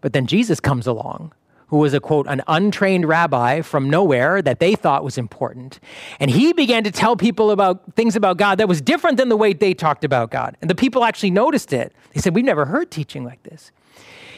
But 0.00 0.14
then 0.14 0.26
Jesus 0.26 0.58
comes 0.58 0.86
along 0.86 1.32
who 1.70 1.78
was 1.78 1.94
a 1.94 2.00
quote, 2.00 2.26
an 2.26 2.42
untrained 2.48 3.06
rabbi 3.06 3.60
from 3.60 3.88
nowhere 3.88 4.42
that 4.42 4.58
they 4.58 4.74
thought 4.74 5.04
was 5.04 5.16
important. 5.16 5.78
And 6.18 6.30
he 6.30 6.52
began 6.52 6.82
to 6.82 6.90
tell 6.90 7.16
people 7.16 7.52
about 7.52 7.94
things 7.94 8.16
about 8.16 8.38
God 8.38 8.58
that 8.58 8.68
was 8.68 8.80
different 8.80 9.16
than 9.16 9.28
the 9.28 9.36
way 9.36 9.52
they 9.52 9.72
talked 9.72 10.04
about 10.04 10.32
God. 10.32 10.56
And 10.60 10.68
the 10.68 10.74
people 10.74 11.04
actually 11.04 11.30
noticed 11.30 11.72
it. 11.72 11.92
They 12.12 12.20
said, 12.20 12.34
We've 12.34 12.44
never 12.44 12.66
heard 12.66 12.90
teaching 12.90 13.24
like 13.24 13.42
this. 13.44 13.70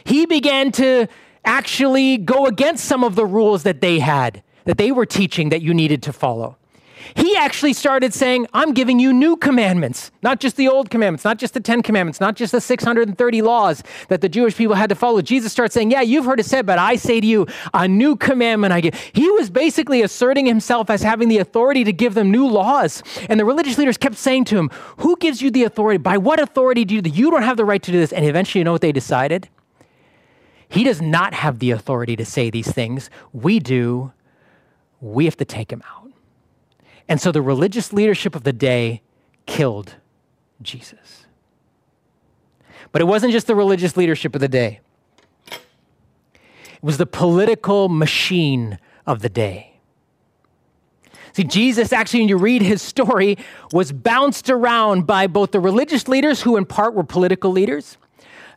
He 0.05 0.27
began 0.27 0.73
to 0.73 1.09
actually 1.45 2.19
go 2.19 2.47
against 2.47 2.85
some 2.85 3.03
of 3.03 3.15
the 3.15 3.25
rules 3.25 3.63
that 3.63 3.81
they 3.81 3.99
had, 3.99 4.43
that 4.65 4.77
they 4.77 4.93
were 4.93 5.07
teaching 5.07 5.49
that 5.49 5.63
you 5.63 5.73
needed 5.73 6.03
to 6.03 6.13
follow. 6.13 6.59
He 7.15 7.37
actually 7.37 7.73
started 7.73 8.15
saying, 8.15 8.47
I'm 8.53 8.73
giving 8.73 8.99
you 8.99 9.13
new 9.13 9.37
commandments, 9.37 10.11
not 10.23 10.41
just 10.41 10.57
the 10.57 10.69
old 10.69 10.91
commandments, 10.91 11.25
not 11.25 11.39
just 11.39 11.55
the 11.55 11.61
10 11.61 11.83
commandments, 11.83 12.21
not 12.21 12.37
just 12.37 12.53
the 12.53 12.61
630 12.61 13.43
laws 13.43 13.83
that 14.09 14.21
the 14.21 14.29
Jewish 14.29 14.57
people 14.57 14.75
had 14.75 14.89
to 14.89 14.95
follow. 14.95 15.23
Jesus 15.23 15.53
starts 15.53 15.75
saying, 15.75 15.91
Yeah, 15.91 16.01
you've 16.01 16.25
heard 16.25 16.41
it 16.41 16.47
said, 16.47 16.67
but 16.67 16.79
I 16.79 16.97
say 16.97 17.21
to 17.21 17.27
you, 17.27 17.47
a 17.75 17.87
new 17.87 18.17
commandment 18.17 18.73
I 18.73 18.81
give. 18.81 18.95
He 19.13 19.31
was 19.31 19.51
basically 19.51 20.03
asserting 20.03 20.47
himself 20.47 20.91
as 20.91 21.03
having 21.03 21.29
the 21.29 21.39
authority 21.39 21.85
to 21.85 21.93
give 21.93 22.15
them 22.15 22.31
new 22.31 22.47
laws. 22.47 23.03
And 23.29 23.39
the 23.39 23.45
religious 23.45 23.79
leaders 23.79 23.97
kept 23.97 24.17
saying 24.17 24.45
to 24.47 24.59
him, 24.59 24.71
Who 24.99 25.17
gives 25.17 25.43
you 25.43 25.51
the 25.51 25.65
authority? 25.65 25.99
By 25.99 26.19
what 26.19 26.41
authority 26.41 26.85
do 26.85 26.97
you? 26.97 27.03
You 27.05 27.31
don't 27.31 27.43
have 27.43 27.57
the 27.57 27.65
right 27.65 27.83
to 27.83 27.93
do 27.93 27.99
this. 27.99 28.13
And 28.13 28.25
eventually, 28.25 28.61
you 28.61 28.65
know 28.65 28.73
what 28.73 28.81
they 28.81 28.93
decided? 28.93 29.49
He 30.69 30.85
does 30.85 31.03
not 31.03 31.35
have 31.35 31.59
the 31.59 31.71
authority 31.71 32.17
to 32.17 32.25
say 32.25 32.49
these 32.49 32.71
things. 32.71 33.11
We 33.33 33.59
do. 33.59 34.13
We 35.03 35.27
have 35.27 35.37
to 35.37 35.45
take 35.45 35.71
him 35.71 35.83
out. 35.87 36.02
And 37.09 37.21
so 37.21 37.33
the 37.33 37.43
religious 37.43 37.93
leadership 37.93 38.35
of 38.35 38.45
the 38.45 38.53
day 38.53 39.03
killed 39.47 39.97
Jesus. 40.63 41.27
But 42.93 43.03
it 43.03 43.07
wasn't 43.07 43.33
just 43.33 43.47
the 43.47 43.55
religious 43.55 43.97
leadership 43.97 44.35
of 44.35 44.41
the 44.41 44.49
day, 44.49 44.81
it 45.51 46.83
was 46.83 46.99
the 46.99 47.07
political 47.07 47.89
machine 47.89 48.79
of 49.07 49.21
the 49.23 49.29
day. 49.29 49.69
See, 51.35 51.45
Jesus, 51.45 51.93
actually, 51.95 52.21
when 52.21 52.29
you 52.29 52.37
read 52.37 52.61
his 52.61 52.83
story, 52.83 53.39
was 53.73 53.91
bounced 53.91 54.51
around 54.51 55.07
by 55.07 55.27
both 55.27 55.53
the 55.53 55.61
religious 55.61 56.07
leaders, 56.07 56.43
who 56.43 56.59
in 56.59 56.67
part 56.67 56.95
were 56.95 57.05
political 57.05 57.51
leaders, 57.51 57.97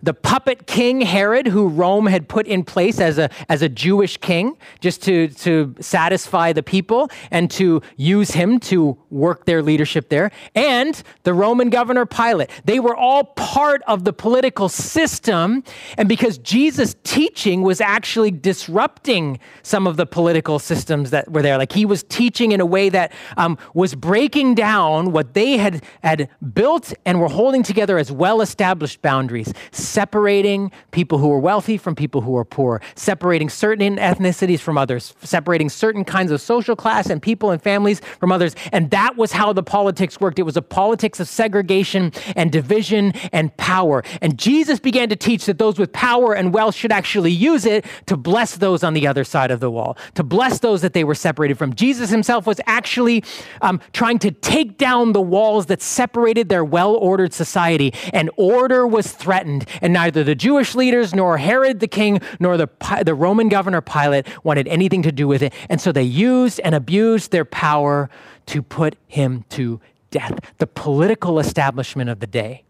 the 0.06 0.14
puppet 0.14 0.68
king 0.68 1.02
Herod, 1.02 1.48
who 1.48 1.68
Rome 1.68 2.06
had 2.06 2.30
put 2.30 2.46
in 2.46 2.64
place 2.64 3.00
as 3.00 3.18
a, 3.18 3.30
as 3.50 3.64
a 3.64 3.70
Jewish 3.70 4.18
king, 4.18 4.56
just 4.80 5.02
to, 5.04 5.30
to 5.30 5.74
satisfy 5.80 6.54
the 6.54 6.62
people 6.62 7.10
and 7.32 7.50
to 7.52 7.82
use 7.98 8.32
him 8.32 8.60
to 8.60 8.98
work 9.10 9.46
their 9.46 9.64
leadership 9.64 10.10
there, 10.10 10.32
and 10.54 11.02
the 11.24 11.34
Roman 11.34 11.72
governor 11.72 12.06
Pilate. 12.06 12.52
They 12.66 12.80
were 12.80 12.96
all 12.96 13.24
part 13.24 13.82
of 13.88 14.04
the 14.04 14.14
political 14.14 14.70
system. 14.70 15.64
And 15.98 16.08
because 16.08 16.38
Jesus' 16.38 16.96
teaching 17.04 17.64
was 17.64 17.82
actually 17.82 18.30
disrupting 18.30 19.40
some 19.64 19.88
of 19.88 19.98
the 19.98 20.06
political 20.06 20.60
systems 20.60 21.10
that 21.10 21.32
were 21.32 21.42
there, 21.42 21.58
like 21.58 21.72
he 21.72 21.86
was 21.86 22.04
teaching 22.04 22.52
in 22.52 22.62
a 22.62 22.66
way 22.66 22.90
that 22.90 23.12
um, 23.38 23.58
was 23.74 23.96
breaking 23.96 24.54
down 24.54 25.12
what 25.12 25.34
they 25.34 25.58
had, 25.58 25.84
had 26.04 26.30
built 26.54 26.94
and 27.06 27.20
were 27.20 27.28
holding 27.28 27.64
together 27.64 27.98
as 27.98 28.12
well 28.12 28.42
established 28.42 29.02
boundaries 29.02 29.52
separating 29.96 30.74
people 30.92 31.20
who 31.20 31.32
are 31.32 31.40
wealthy 31.40 31.78
from 31.78 31.96
people 31.96 32.20
who 32.20 32.36
are 32.36 32.44
poor, 32.44 32.82
separating 32.96 33.48
certain 33.48 33.96
ethnicities 33.96 34.60
from 34.60 34.78
others, 34.78 35.14
separating 35.22 35.70
certain 35.70 36.04
kinds 36.04 36.32
of 36.32 36.42
social 36.42 36.75
class 36.75 37.10
and 37.10 37.22
people 37.22 37.50
and 37.50 37.62
families 37.62 38.02
from 38.20 38.30
others. 38.30 38.58
And 38.74 38.92
that 38.92 39.16
was 39.16 39.32
how 39.32 39.54
the 39.54 39.64
politics 39.64 40.20
worked. 40.20 40.38
It 40.38 40.44
was 40.44 40.58
a 40.58 40.62
politics 40.62 41.22
of 41.22 41.30
segregation 41.30 42.12
and 42.36 42.52
division 42.52 43.14
and 43.32 43.56
power. 43.56 44.04
And 44.22 44.38
Jesus 44.38 44.82
began 44.82 45.08
to 45.08 45.16
teach 45.16 45.46
that 45.46 45.60
those 45.60 45.80
with 45.80 45.94
power 45.94 46.36
and 46.36 46.54
wealth 46.54 46.75
should 46.75 46.92
actually 46.92 47.32
use 47.32 47.66
it 47.66 47.86
to 48.08 48.18
bless 48.18 48.58
those 48.58 48.84
on 48.84 48.94
the 48.94 49.08
other 49.08 49.24
side 49.24 49.50
of 49.50 49.62
the 49.62 49.72
wall, 49.72 49.98
to 50.16 50.24
bless 50.24 50.60
those 50.60 50.82
that 50.82 50.92
they 50.92 51.06
were 51.06 51.16
separated 51.16 51.58
from. 51.58 51.74
Jesus 51.74 52.10
himself 52.10 52.46
was 52.46 52.60
actually 52.66 53.24
um, 53.62 53.80
trying 53.94 54.20
to 54.20 54.32
take 54.32 54.78
down 54.78 55.14
the 55.14 55.22
walls 55.22 55.68
that 55.68 55.82
separated 55.82 56.50
their 56.50 56.66
well 56.66 56.96
ordered 56.96 57.32
society, 57.32 57.94
and 58.12 58.30
order 58.36 58.86
was 58.86 59.14
threatened 59.14 59.66
and 59.86 59.94
neither 59.94 60.24
the 60.24 60.34
Jewish 60.34 60.74
leaders, 60.74 61.13
nor 61.13 61.38
Herod 61.38 61.80
the 61.80 61.88
king, 61.88 62.20
nor 62.39 62.58
the, 62.58 62.68
the 63.06 63.13
Roman 63.13 63.50
governor 63.50 63.82
Pilate 63.82 64.25
wanted 64.44 64.68
anything 64.68 65.04
to 65.04 65.12
do 65.12 65.27
with 65.27 65.44
it. 65.44 65.54
And 65.70 65.80
so 65.80 65.92
they 65.92 66.01
used 66.01 66.60
and 66.62 66.74
abused 66.74 67.30
their 67.30 67.46
power 67.46 68.10
to 68.48 68.63
put 68.63 68.96
him 69.08 69.46
to 69.50 69.80
death. 70.10 70.39
The 70.58 70.65
political 70.65 71.38
establishment 71.38 72.10
of 72.10 72.20
the 72.20 72.25
day 72.25 72.63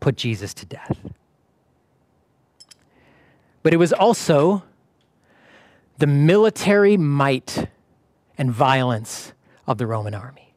put 0.00 0.16
Jesus 0.16 0.54
to 0.54 0.64
death. 0.64 0.96
But 3.62 3.74
it 3.74 3.76
was 3.76 3.92
also 3.92 4.62
the 5.98 6.06
military 6.06 6.96
might 6.96 7.68
and 8.38 8.50
violence 8.50 9.34
of 9.66 9.76
the 9.76 9.86
Roman 9.86 10.14
army. 10.14 10.54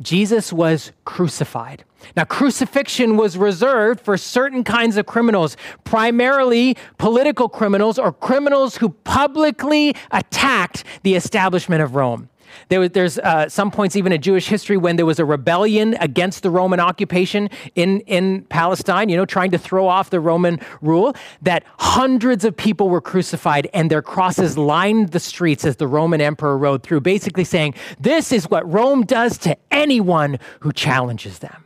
Jesus 0.00 0.52
was 0.52 0.92
crucified. 1.04 1.82
Now, 2.16 2.24
crucifixion 2.24 3.16
was 3.16 3.36
reserved 3.36 4.00
for 4.00 4.16
certain 4.16 4.64
kinds 4.64 4.96
of 4.96 5.06
criminals, 5.06 5.56
primarily 5.84 6.76
political 6.98 7.48
criminals 7.48 7.98
or 7.98 8.12
criminals 8.12 8.76
who 8.76 8.90
publicly 8.90 9.94
attacked 10.10 10.84
the 11.02 11.14
establishment 11.14 11.82
of 11.82 11.94
Rome. 11.94 12.28
There 12.68 12.80
was, 12.80 12.90
there's 12.90 13.18
uh, 13.18 13.48
some 13.48 13.70
points 13.70 13.96
even 13.96 14.12
in 14.12 14.20
Jewish 14.20 14.46
history 14.46 14.76
when 14.76 14.96
there 14.96 15.06
was 15.06 15.18
a 15.18 15.24
rebellion 15.24 15.96
against 16.00 16.42
the 16.42 16.50
Roman 16.50 16.80
occupation 16.80 17.50
in, 17.74 18.00
in 18.00 18.42
Palestine, 18.44 19.08
you 19.08 19.16
know, 19.16 19.26
trying 19.26 19.50
to 19.52 19.58
throw 19.58 19.88
off 19.88 20.10
the 20.10 20.20
Roman 20.20 20.60
rule, 20.80 21.14
that 21.42 21.64
hundreds 21.78 22.44
of 22.44 22.56
people 22.56 22.88
were 22.88 23.00
crucified 23.00 23.68
and 23.74 23.90
their 23.90 24.02
crosses 24.02 24.56
lined 24.56 25.10
the 25.10 25.20
streets 25.20 25.64
as 25.64 25.76
the 25.76 25.86
Roman 25.86 26.20
emperor 26.20 26.56
rode 26.56 26.82
through, 26.82 27.00
basically 27.00 27.44
saying, 27.44 27.74
This 27.98 28.32
is 28.32 28.48
what 28.50 28.70
Rome 28.70 29.04
does 29.04 29.38
to 29.38 29.56
anyone 29.70 30.38
who 30.60 30.72
challenges 30.72 31.40
them. 31.40 31.63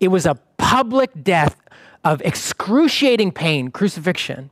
It 0.00 0.08
was 0.08 0.26
a 0.26 0.36
public 0.56 1.10
death 1.22 1.56
of 2.04 2.20
excruciating 2.22 3.32
pain, 3.32 3.70
crucifixion 3.70 4.50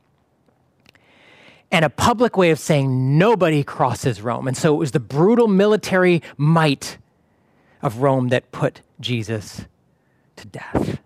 and 1.71 1.85
a 1.85 1.89
public 1.89 2.35
way 2.35 2.51
of 2.51 2.59
saying 2.59 3.17
nobody 3.17 3.63
crosses 3.63 4.21
Rome. 4.21 4.47
And 4.47 4.57
so 4.57 4.75
it 4.75 4.77
was 4.77 4.91
the 4.91 4.99
brutal 4.99 5.47
military 5.47 6.21
might 6.37 6.97
of 7.81 8.01
Rome 8.01 8.27
that 8.27 8.51
put 8.51 8.81
Jesus 8.99 9.65
to 10.35 10.47
death. 10.47 10.99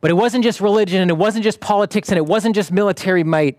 But 0.00 0.10
it 0.10 0.14
wasn't 0.14 0.44
just 0.44 0.60
religion, 0.60 1.02
and 1.02 1.10
it 1.10 1.16
wasn't 1.16 1.42
just 1.42 1.60
politics, 1.60 2.10
and 2.10 2.16
it 2.16 2.24
wasn't 2.24 2.54
just 2.54 2.70
military 2.70 3.24
might. 3.24 3.58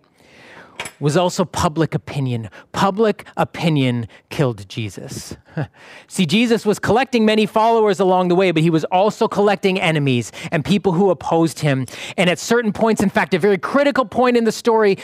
Was 0.99 1.17
also 1.17 1.45
public 1.45 1.95
opinion. 1.95 2.49
Public 2.71 3.25
opinion 3.35 4.07
killed 4.29 4.69
Jesus. 4.69 5.35
See, 6.07 6.25
Jesus 6.25 6.65
was 6.65 6.79
collecting 6.79 7.25
many 7.25 7.45
followers 7.45 7.99
along 7.99 8.27
the 8.27 8.35
way, 8.35 8.51
but 8.51 8.61
he 8.61 8.69
was 8.69 8.83
also 8.85 9.27
collecting 9.27 9.79
enemies 9.79 10.31
and 10.51 10.63
people 10.63 10.91
who 10.91 11.09
opposed 11.09 11.59
him. 11.59 11.85
And 12.17 12.29
at 12.29 12.39
certain 12.39 12.71
points, 12.71 13.01
in 13.01 13.09
fact, 13.09 13.33
a 13.33 13.39
very 13.39 13.57
critical 13.57 14.05
point 14.05 14.37
in 14.37 14.43
the 14.43 14.51
story, 14.51 14.97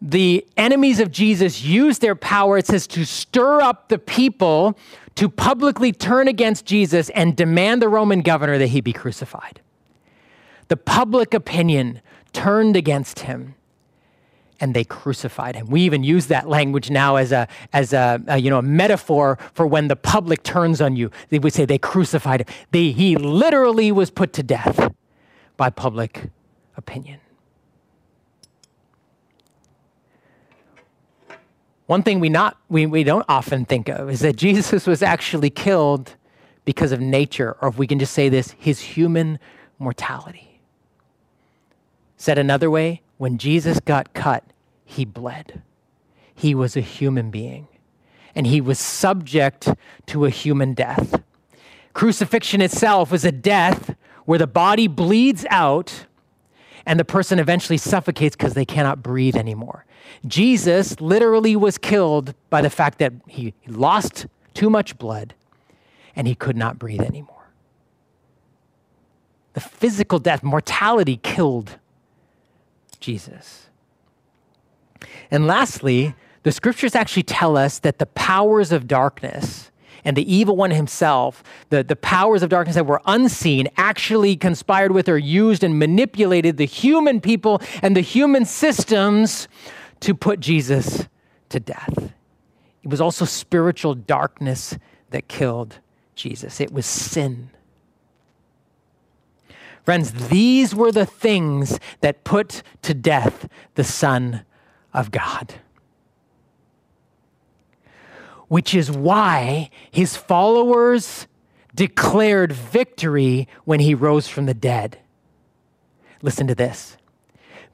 the 0.00 0.46
enemies 0.56 1.00
of 1.00 1.10
Jesus 1.10 1.62
used 1.62 2.00
their 2.00 2.14
power, 2.14 2.58
it 2.58 2.66
says, 2.66 2.86
to 2.88 3.04
stir 3.04 3.60
up 3.60 3.88
the 3.88 3.98
people 3.98 4.78
to 5.14 5.28
publicly 5.28 5.92
turn 5.92 6.28
against 6.28 6.66
Jesus 6.66 7.08
and 7.10 7.36
demand 7.36 7.80
the 7.80 7.88
Roman 7.88 8.20
governor 8.20 8.58
that 8.58 8.68
he 8.68 8.80
be 8.80 8.92
crucified. 8.92 9.60
The 10.68 10.76
public 10.76 11.34
opinion 11.34 12.00
turned 12.32 12.76
against 12.76 13.20
him 13.20 13.54
and 14.60 14.74
they 14.74 14.84
crucified 14.84 15.56
him. 15.56 15.66
We 15.66 15.82
even 15.82 16.04
use 16.04 16.26
that 16.26 16.48
language 16.48 16.90
now 16.90 17.16
as 17.16 17.32
a 17.32 17.48
as 17.72 17.92
a, 17.92 18.22
a, 18.28 18.38
you 18.38 18.50
know 18.50 18.58
a 18.58 18.62
metaphor 18.62 19.38
for 19.52 19.66
when 19.66 19.88
the 19.88 19.96
public 19.96 20.42
turns 20.42 20.80
on 20.80 20.96
you. 20.96 21.10
They 21.30 21.38
would 21.38 21.52
say 21.52 21.64
they 21.64 21.78
crucified 21.78 22.42
him. 22.42 22.46
They, 22.70 22.90
he 22.90 23.16
literally 23.16 23.92
was 23.92 24.10
put 24.10 24.32
to 24.34 24.42
death 24.42 24.92
by 25.56 25.70
public 25.70 26.30
opinion. 26.76 27.20
One 31.86 32.02
thing 32.02 32.18
we, 32.18 32.30
not, 32.30 32.56
we, 32.68 32.86
we 32.86 33.04
don't 33.04 33.26
often 33.28 33.66
think 33.66 33.88
of 33.88 34.08
is 34.08 34.20
that 34.20 34.36
Jesus 34.36 34.86
was 34.86 35.02
actually 35.02 35.50
killed 35.50 36.16
because 36.64 36.92
of 36.92 37.00
nature, 37.00 37.56
or 37.60 37.68
if 37.68 37.76
we 37.76 37.86
can 37.86 37.98
just 37.98 38.14
say 38.14 38.30
this, 38.30 38.52
his 38.58 38.80
human 38.80 39.38
mortality. 39.78 40.62
Said 42.16 42.38
another 42.38 42.70
way, 42.70 43.02
when 43.16 43.38
Jesus 43.38 43.80
got 43.80 44.12
cut, 44.14 44.44
he 44.84 45.04
bled. 45.04 45.62
He 46.34 46.54
was 46.54 46.76
a 46.76 46.80
human 46.80 47.30
being. 47.30 47.68
and 48.34 48.46
he 48.48 48.60
was 48.60 48.78
subject 48.80 49.68
to 50.06 50.24
a 50.24 50.30
human 50.30 50.74
death. 50.74 51.22
Crucifixion 51.92 52.60
itself 52.60 53.12
was 53.12 53.24
a 53.24 53.30
death 53.30 53.94
where 54.24 54.38
the 54.40 54.46
body 54.46 54.88
bleeds 54.88 55.46
out 55.50 56.06
and 56.84 56.98
the 56.98 57.04
person 57.04 57.38
eventually 57.38 57.76
suffocates 57.78 58.34
because 58.34 58.54
they 58.54 58.64
cannot 58.64 59.02
breathe 59.02 59.36
anymore. 59.36 59.84
Jesus 60.26 61.00
literally 61.00 61.54
was 61.54 61.78
killed 61.78 62.34
by 62.50 62.60
the 62.60 62.70
fact 62.70 62.98
that 62.98 63.12
he 63.28 63.54
lost 63.68 64.26
too 64.52 64.68
much 64.68 64.98
blood 64.98 65.34
and 66.16 66.26
he 66.26 66.34
could 66.34 66.56
not 66.56 66.78
breathe 66.78 67.02
anymore. 67.02 67.52
The 69.52 69.60
physical 69.60 70.18
death, 70.18 70.42
mortality 70.42 71.18
killed 71.22 71.78
Jesus. 73.04 73.68
And 75.30 75.46
lastly, 75.46 76.14
the 76.42 76.52
scriptures 76.52 76.94
actually 76.94 77.24
tell 77.24 77.56
us 77.56 77.78
that 77.80 77.98
the 77.98 78.06
powers 78.06 78.72
of 78.72 78.86
darkness 78.86 79.70
and 80.04 80.16
the 80.16 80.34
evil 80.34 80.56
one 80.56 80.70
himself, 80.70 81.42
the, 81.68 81.82
the 81.82 81.96
powers 81.96 82.42
of 82.42 82.48
darkness 82.48 82.76
that 82.76 82.86
were 82.86 83.02
unseen, 83.06 83.68
actually 83.76 84.36
conspired 84.36 84.92
with 84.92 85.08
or 85.08 85.18
used 85.18 85.62
and 85.62 85.78
manipulated 85.78 86.56
the 86.56 86.66
human 86.66 87.20
people 87.20 87.60
and 87.82 87.96
the 87.96 88.00
human 88.00 88.44
systems 88.44 89.48
to 90.00 90.14
put 90.14 90.40
Jesus 90.40 91.06
to 91.50 91.60
death. 91.60 92.12
It 92.82 92.88
was 92.88 93.00
also 93.00 93.24
spiritual 93.24 93.94
darkness 93.94 94.78
that 95.10 95.28
killed 95.28 95.78
Jesus, 96.14 96.60
it 96.60 96.72
was 96.72 96.86
sin. 96.86 97.50
Friends, 99.84 100.28
these 100.28 100.74
were 100.74 100.90
the 100.90 101.04
things 101.04 101.78
that 102.00 102.24
put 102.24 102.62
to 102.82 102.94
death 102.94 103.48
the 103.74 103.84
Son 103.84 104.44
of 104.94 105.10
God. 105.10 105.54
Which 108.48 108.74
is 108.74 108.90
why 108.90 109.68
his 109.90 110.16
followers 110.16 111.26
declared 111.74 112.52
victory 112.52 113.46
when 113.64 113.80
he 113.80 113.94
rose 113.94 114.26
from 114.26 114.46
the 114.46 114.54
dead. 114.54 114.98
Listen 116.22 116.46
to 116.46 116.54
this. 116.54 116.96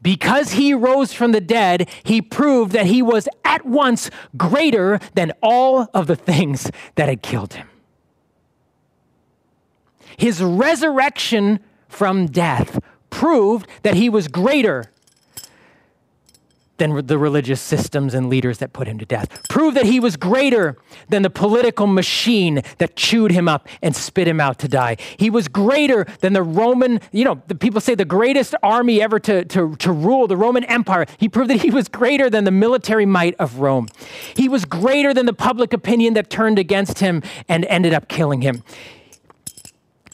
Because 0.02 0.52
he 0.52 0.72
rose 0.74 1.12
from 1.12 1.32
the 1.32 1.40
dead, 1.40 1.88
he 2.02 2.22
proved 2.22 2.72
that 2.72 2.86
he 2.86 3.02
was 3.02 3.28
at 3.44 3.66
once 3.66 4.10
greater 4.36 4.98
than 5.14 5.32
all 5.42 5.88
of 5.92 6.06
the 6.06 6.16
things 6.16 6.70
that 6.94 7.08
had 7.08 7.22
killed 7.22 7.54
him. 7.54 7.68
His 10.16 10.42
resurrection 10.42 11.60
from 11.90 12.26
death 12.26 12.80
proved 13.10 13.68
that 13.82 13.94
he 13.94 14.08
was 14.08 14.28
greater 14.28 14.90
than 16.78 17.06
the 17.06 17.18
religious 17.18 17.60
systems 17.60 18.14
and 18.14 18.30
leaders 18.30 18.56
that 18.58 18.72
put 18.72 18.88
him 18.88 18.98
to 18.98 19.04
death. 19.04 19.46
Proved 19.50 19.76
that 19.76 19.84
he 19.84 20.00
was 20.00 20.16
greater 20.16 20.78
than 21.10 21.20
the 21.20 21.28
political 21.28 21.86
machine 21.86 22.62
that 22.78 22.96
chewed 22.96 23.32
him 23.32 23.48
up 23.48 23.68
and 23.82 23.94
spit 23.94 24.26
him 24.26 24.40
out 24.40 24.58
to 24.60 24.68
die. 24.68 24.96
He 25.18 25.28
was 25.28 25.46
greater 25.46 26.06
than 26.20 26.32
the 26.32 26.42
Roman, 26.42 27.00
you 27.12 27.24
know, 27.24 27.42
the 27.48 27.54
people 27.54 27.82
say 27.82 27.94
the 27.94 28.06
greatest 28.06 28.54
army 28.62 29.02
ever 29.02 29.20
to, 29.20 29.44
to, 29.44 29.76
to 29.76 29.92
rule 29.92 30.26
the 30.26 30.38
Roman 30.38 30.64
Empire. 30.64 31.04
He 31.18 31.28
proved 31.28 31.50
that 31.50 31.60
he 31.60 31.70
was 31.70 31.86
greater 31.88 32.30
than 32.30 32.44
the 32.44 32.50
military 32.50 33.04
might 33.04 33.34
of 33.38 33.58
Rome. 33.58 33.88
He 34.34 34.48
was 34.48 34.64
greater 34.64 35.12
than 35.12 35.26
the 35.26 35.34
public 35.34 35.74
opinion 35.74 36.14
that 36.14 36.30
turned 36.30 36.58
against 36.58 37.00
him 37.00 37.22
and 37.46 37.66
ended 37.66 37.92
up 37.92 38.08
killing 38.08 38.40
him. 38.40 38.62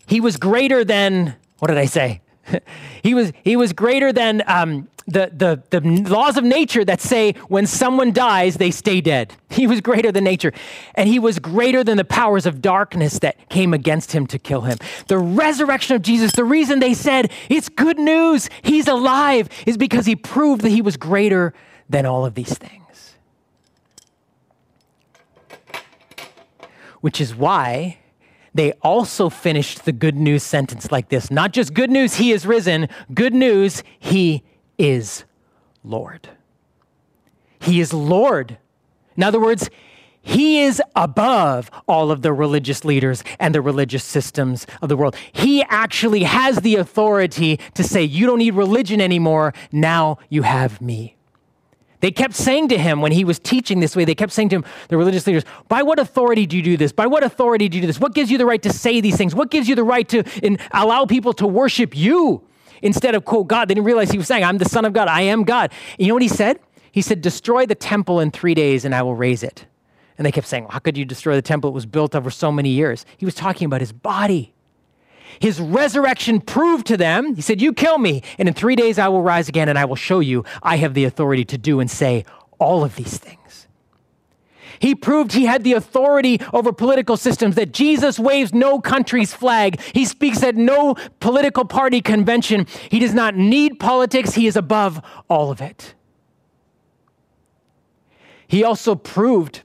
He 0.09 0.21
was 0.21 0.37
greater 0.37 0.85
than 0.85 1.37
what 1.58 1.68
did 1.68 1.78
I 1.78 1.86
say? 1.86 2.20
he 3.02 3.14
was 3.14 3.32
he 3.42 3.56
was 3.56 3.72
greater 3.72 4.12
than 4.12 4.42
um, 4.46 4.88
the, 5.06 5.30
the, 5.32 5.80
the 5.80 6.10
laws 6.10 6.36
of 6.36 6.44
nature 6.44 6.84
that 6.84 7.00
say 7.00 7.32
when 7.48 7.66
someone 7.66 8.12
dies, 8.12 8.56
they 8.56 8.70
stay 8.70 9.00
dead. 9.00 9.32
He 9.56 9.66
was 9.66 9.80
greater 9.80 10.12
than 10.12 10.25
nature. 10.25 10.52
And 10.96 11.08
he 11.08 11.18
was 11.18 11.38
greater 11.38 11.82
than 11.82 11.96
the 11.96 12.04
powers 12.04 12.44
of 12.44 12.60
darkness 12.60 13.20
that 13.20 13.48
came 13.48 13.72
against 13.72 14.12
him 14.12 14.26
to 14.26 14.38
kill 14.38 14.62
him. 14.62 14.76
The 15.08 15.16
resurrection 15.16 15.96
of 15.96 16.02
Jesus, 16.02 16.32
the 16.32 16.44
reason 16.44 16.78
they 16.78 16.92
said 16.92 17.32
it's 17.48 17.70
good 17.70 17.98
news, 17.98 18.50
he's 18.60 18.86
alive, 18.86 19.48
is 19.64 19.78
because 19.78 20.04
he 20.04 20.14
proved 20.14 20.60
that 20.60 20.68
he 20.68 20.82
was 20.82 20.98
greater 20.98 21.54
than 21.88 22.04
all 22.04 22.26
of 22.26 22.34
these 22.34 22.58
things. 22.58 23.14
Which 27.00 27.18
is 27.18 27.34
why 27.34 27.96
they 28.56 28.72
also 28.82 29.28
finished 29.28 29.84
the 29.84 29.92
good 29.92 30.16
news 30.16 30.42
sentence 30.42 30.90
like 30.90 31.08
this 31.08 31.30
not 31.30 31.52
just 31.52 31.75
good 31.75 31.90
news, 31.90 32.14
he 32.14 32.32
is 32.32 32.46
risen, 32.46 32.88
good 33.12 33.34
news, 33.34 33.82
he 33.98 34.42
is 34.78 35.25
Lord. 35.84 36.28
He 37.60 37.80
is 37.80 37.92
Lord. 37.92 38.58
In 39.16 39.23
other 39.23 39.40
words, 39.40 39.71
he 40.21 40.62
is 40.62 40.82
above 40.97 41.71
all 41.86 42.10
of 42.10 42.23
the 42.23 42.32
religious 42.32 42.84
leaders 42.84 43.23
and 43.38 43.54
the 43.54 43.60
religious 43.60 44.02
systems 44.02 44.66
of 44.82 44.88
the 44.88 44.97
world. 44.97 45.14
He 45.32 45.62
actually 45.64 46.25
has 46.25 46.56
the 46.58 46.76
authority 46.76 47.60
to 47.75 47.84
say, 47.84 48.02
You 48.02 48.26
don't 48.26 48.38
need 48.38 48.54
religion 48.54 49.00
anymore. 49.00 49.54
Now 49.71 50.19
you 50.28 50.42
have 50.42 50.80
me. 50.80 51.15
They 52.00 52.11
kept 52.11 52.35
saying 52.35 52.69
to 52.69 52.78
him 52.78 53.00
when 53.00 53.13
he 53.13 53.25
was 53.25 53.39
teaching 53.39 53.80
this 53.80 53.97
way, 53.97 54.04
they 54.04 54.15
kept 54.15 54.32
saying 54.32 54.50
to 54.50 54.56
him, 54.56 54.65
the 54.89 54.97
religious 54.97 55.26
leaders, 55.26 55.45
By 55.69 55.82
what 55.82 55.99
authority 55.99 56.47
do 56.47 56.56
you 56.56 56.63
do 56.63 56.76
this? 56.76 56.93
By 56.93 57.06
what 57.06 57.23
authority 57.23 57.69
do 57.69 57.76
you 57.76 57.82
do 57.82 57.87
this? 57.87 58.00
What 58.00 58.15
gives 58.15 58.30
you 58.30 58.39
the 58.39 58.47
right 58.47 58.63
to 58.63 58.73
say 58.73 59.00
these 59.00 59.17
things? 59.17 59.35
What 59.35 59.50
gives 59.50 59.69
you 59.69 59.75
the 59.75 59.85
right 59.85 60.09
to 60.11 60.23
in, 60.45 60.59
allow 60.73 61.06
people 61.06 61.32
to 61.35 61.47
worship 61.47 61.97
you 61.97 62.43
instead 62.82 63.15
of, 63.15 63.25
quote, 63.25 63.49
God? 63.49 63.69
They 63.69 63.75
didn't 63.75 63.87
realize 63.87 64.11
he 64.11 64.19
was 64.19 64.26
saying, 64.26 64.45
I'm 64.45 64.59
the 64.59 64.69
Son 64.69 64.85
of 64.85 64.93
God. 64.93 65.09
I 65.09 65.23
am 65.23 65.45
God. 65.45 65.71
And 65.99 66.06
you 66.06 66.09
know 66.09 66.15
what 66.15 66.23
he 66.23 66.28
said? 66.28 66.59
He 66.93 67.02
said, 67.02 67.21
Destroy 67.23 67.67
the 67.67 67.75
temple 67.75 68.21
in 68.21 68.30
three 68.30 68.54
days 68.54 68.85
and 68.85 68.95
I 68.95 69.02
will 69.02 69.15
raise 69.15 69.43
it. 69.43 69.67
And 70.19 70.25
they 70.25 70.32
kept 70.32 70.47
saying, 70.47 70.65
well, 70.65 70.73
How 70.73 70.78
could 70.78 70.97
you 70.97 71.04
destroy 71.04 71.35
the 71.35 71.43
temple? 71.43 71.71
It 71.71 71.75
was 71.75 71.87
built 71.87 72.15
over 72.15 72.30
so 72.30 72.50
many 72.50 72.71
years. 72.71 73.06
He 73.17 73.25
was 73.25 73.35
talking 73.35 73.67
about 73.67 73.80
his 73.80 73.93
body. 73.93 74.54
His 75.39 75.60
resurrection 75.60 76.41
proved 76.41 76.86
to 76.86 76.97
them, 76.97 77.34
he 77.34 77.43
said, 77.43 77.60
You 77.60 77.73
kill 77.73 77.99
me, 77.99 78.23
and 78.39 78.49
in 78.49 78.54
three 78.54 78.76
days 78.76 78.99
I 78.99 79.08
will 79.08 79.23
rise 79.23 79.49
again, 79.49 79.69
and 79.69 79.78
I 79.78 79.84
will 79.84 79.97
show 79.97 80.21
you 80.21 80.45
I 80.62 80.76
have 80.76 80.95
the 80.95 81.04
authority 81.04 81.45
to 81.47 81.58
do 81.58 81.80
and 81.80 81.91
say 81.91 82.25
all 82.58 82.84
of 82.84 82.97
these 82.97 83.19
things. 83.19 83.67
He 84.78 84.95
proved 84.95 85.32
he 85.32 85.47
had 85.47 85.65
the 85.65 85.73
authority 85.73 86.41
over 86.52 86.73
political 86.73 87.17
systems, 87.17 87.54
that 87.54 87.73
Jesus 87.73 88.19
waves 88.19 88.52
no 88.52 88.80
country's 88.80 89.32
flag. 89.32 89.80
He 89.95 90.04
speaks 90.04 90.43
at 90.43 90.54
no 90.54 90.97
political 91.21 91.65
party 91.65 92.00
convention. 92.00 92.67
He 92.91 92.99
does 92.99 93.15
not 93.15 93.36
need 93.36 93.78
politics, 93.78 94.34
he 94.34 94.47
is 94.47 94.56
above 94.56 95.00
all 95.28 95.50
of 95.50 95.60
it. 95.60 95.95
He 98.49 98.62
also 98.62 98.95
proved 98.95 99.62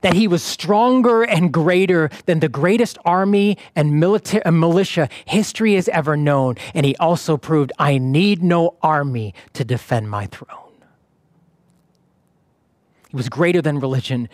that 0.00 0.14
he 0.14 0.26
was 0.26 0.42
stronger 0.42 1.22
and 1.22 1.52
greater 1.52 2.10
than 2.26 2.40
the 2.40 2.48
greatest 2.48 2.98
army 3.04 3.58
and 3.76 4.00
military, 4.00 4.42
uh, 4.44 4.50
militia 4.50 5.08
history 5.24 5.74
has 5.74 5.88
ever 5.88 6.16
known. 6.16 6.56
And 6.74 6.86
he 6.86 6.96
also 6.96 7.36
proved, 7.36 7.72
I 7.78 7.98
need 7.98 8.42
no 8.42 8.76
army 8.82 9.34
to 9.54 9.64
defend 9.64 10.10
my 10.10 10.26
throne. 10.26 10.58
He 13.08 13.16
was 13.16 13.28
greater 13.28 13.60
than 13.60 13.80
religion. 13.80 14.28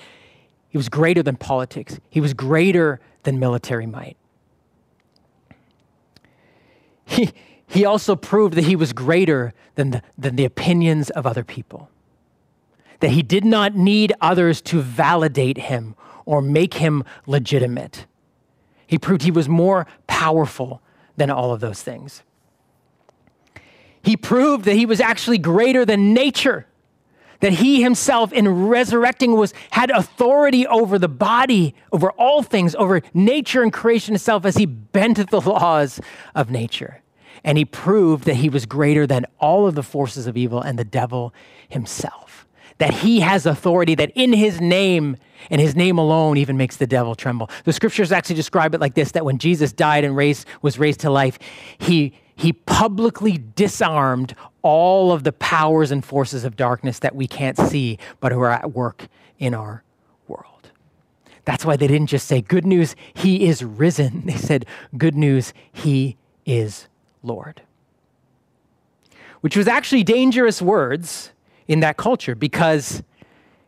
He 0.68 0.76
was 0.76 0.88
greater 0.88 1.22
than 1.22 1.36
politics. 1.36 1.98
He 2.10 2.20
was 2.20 2.34
greater 2.34 3.00
than 3.22 3.38
military 3.38 3.86
might. 3.86 4.16
He, 7.04 7.32
he 7.66 7.84
also 7.84 8.16
proved 8.16 8.54
that 8.54 8.64
he 8.64 8.76
was 8.76 8.92
greater 8.92 9.54
than 9.76 9.90
the, 9.92 10.02
than 10.18 10.36
the 10.36 10.44
opinions 10.44 11.08
of 11.10 11.26
other 11.26 11.44
people 11.44 11.88
that 13.00 13.10
he 13.10 13.22
did 13.22 13.44
not 13.44 13.74
need 13.74 14.12
others 14.20 14.60
to 14.62 14.80
validate 14.80 15.58
him 15.58 15.94
or 16.24 16.42
make 16.42 16.74
him 16.74 17.04
legitimate. 17.26 18.06
He 18.86 18.98
proved 18.98 19.22
he 19.22 19.30
was 19.30 19.48
more 19.48 19.86
powerful 20.06 20.82
than 21.16 21.30
all 21.30 21.52
of 21.52 21.60
those 21.60 21.82
things. 21.82 22.22
He 24.02 24.16
proved 24.16 24.64
that 24.66 24.74
he 24.74 24.86
was 24.86 25.00
actually 25.00 25.38
greater 25.38 25.84
than 25.84 26.14
nature, 26.14 26.66
that 27.40 27.54
he 27.54 27.82
himself 27.82 28.32
in 28.32 28.66
resurrecting 28.68 29.32
was 29.36 29.52
had 29.70 29.90
authority 29.90 30.66
over 30.66 30.98
the 30.98 31.08
body, 31.08 31.74
over 31.92 32.10
all 32.12 32.42
things, 32.42 32.74
over 32.76 33.02
nature 33.12 33.62
and 33.62 33.72
creation 33.72 34.14
itself 34.14 34.44
as 34.44 34.56
he 34.56 34.66
bent 34.66 35.30
the 35.30 35.40
laws 35.50 36.00
of 36.34 36.50
nature. 36.50 37.02
And 37.42 37.58
he 37.58 37.64
proved 37.64 38.24
that 38.24 38.36
he 38.36 38.48
was 38.48 38.66
greater 38.66 39.06
than 39.06 39.26
all 39.38 39.66
of 39.66 39.74
the 39.74 39.82
forces 39.82 40.26
of 40.26 40.36
evil 40.36 40.60
and 40.60 40.78
the 40.78 40.84
devil 40.84 41.34
himself 41.68 42.25
that 42.78 42.92
he 42.92 43.20
has 43.20 43.46
authority, 43.46 43.94
that 43.94 44.10
in 44.14 44.32
his 44.32 44.60
name 44.60 45.16
and 45.50 45.60
his 45.60 45.74
name 45.74 45.98
alone 45.98 46.36
even 46.36 46.56
makes 46.56 46.76
the 46.76 46.86
devil 46.86 47.14
tremble. 47.14 47.50
The 47.64 47.72
scriptures 47.72 48.12
actually 48.12 48.36
describe 48.36 48.74
it 48.74 48.80
like 48.80 48.94
this 48.94 49.12
that 49.12 49.24
when 49.24 49.38
Jesus 49.38 49.72
died 49.72 50.04
and 50.04 50.16
raised, 50.16 50.46
was 50.62 50.78
raised 50.78 51.00
to 51.00 51.10
life, 51.10 51.38
he, 51.78 52.12
he 52.34 52.52
publicly 52.52 53.42
disarmed 53.54 54.34
all 54.62 55.12
of 55.12 55.24
the 55.24 55.32
powers 55.32 55.90
and 55.90 56.04
forces 56.04 56.44
of 56.44 56.56
darkness 56.56 56.98
that 56.98 57.14
we 57.14 57.26
can't 57.26 57.56
see, 57.56 57.98
but 58.20 58.32
who 58.32 58.40
are 58.40 58.50
at 58.50 58.72
work 58.72 59.08
in 59.38 59.54
our 59.54 59.82
world. 60.28 60.70
That's 61.44 61.64
why 61.64 61.76
they 61.76 61.86
didn't 61.86 62.08
just 62.08 62.26
say, 62.26 62.42
Good 62.42 62.66
news, 62.66 62.96
he 63.14 63.46
is 63.46 63.62
risen. 63.64 64.22
They 64.26 64.36
said, 64.36 64.66
Good 64.98 65.14
news, 65.14 65.54
he 65.72 66.16
is 66.44 66.88
Lord. 67.22 67.62
Which 69.40 69.56
was 69.56 69.68
actually 69.68 70.02
dangerous 70.02 70.60
words 70.60 71.30
in 71.68 71.80
that 71.80 71.96
culture 71.96 72.34
because 72.34 73.02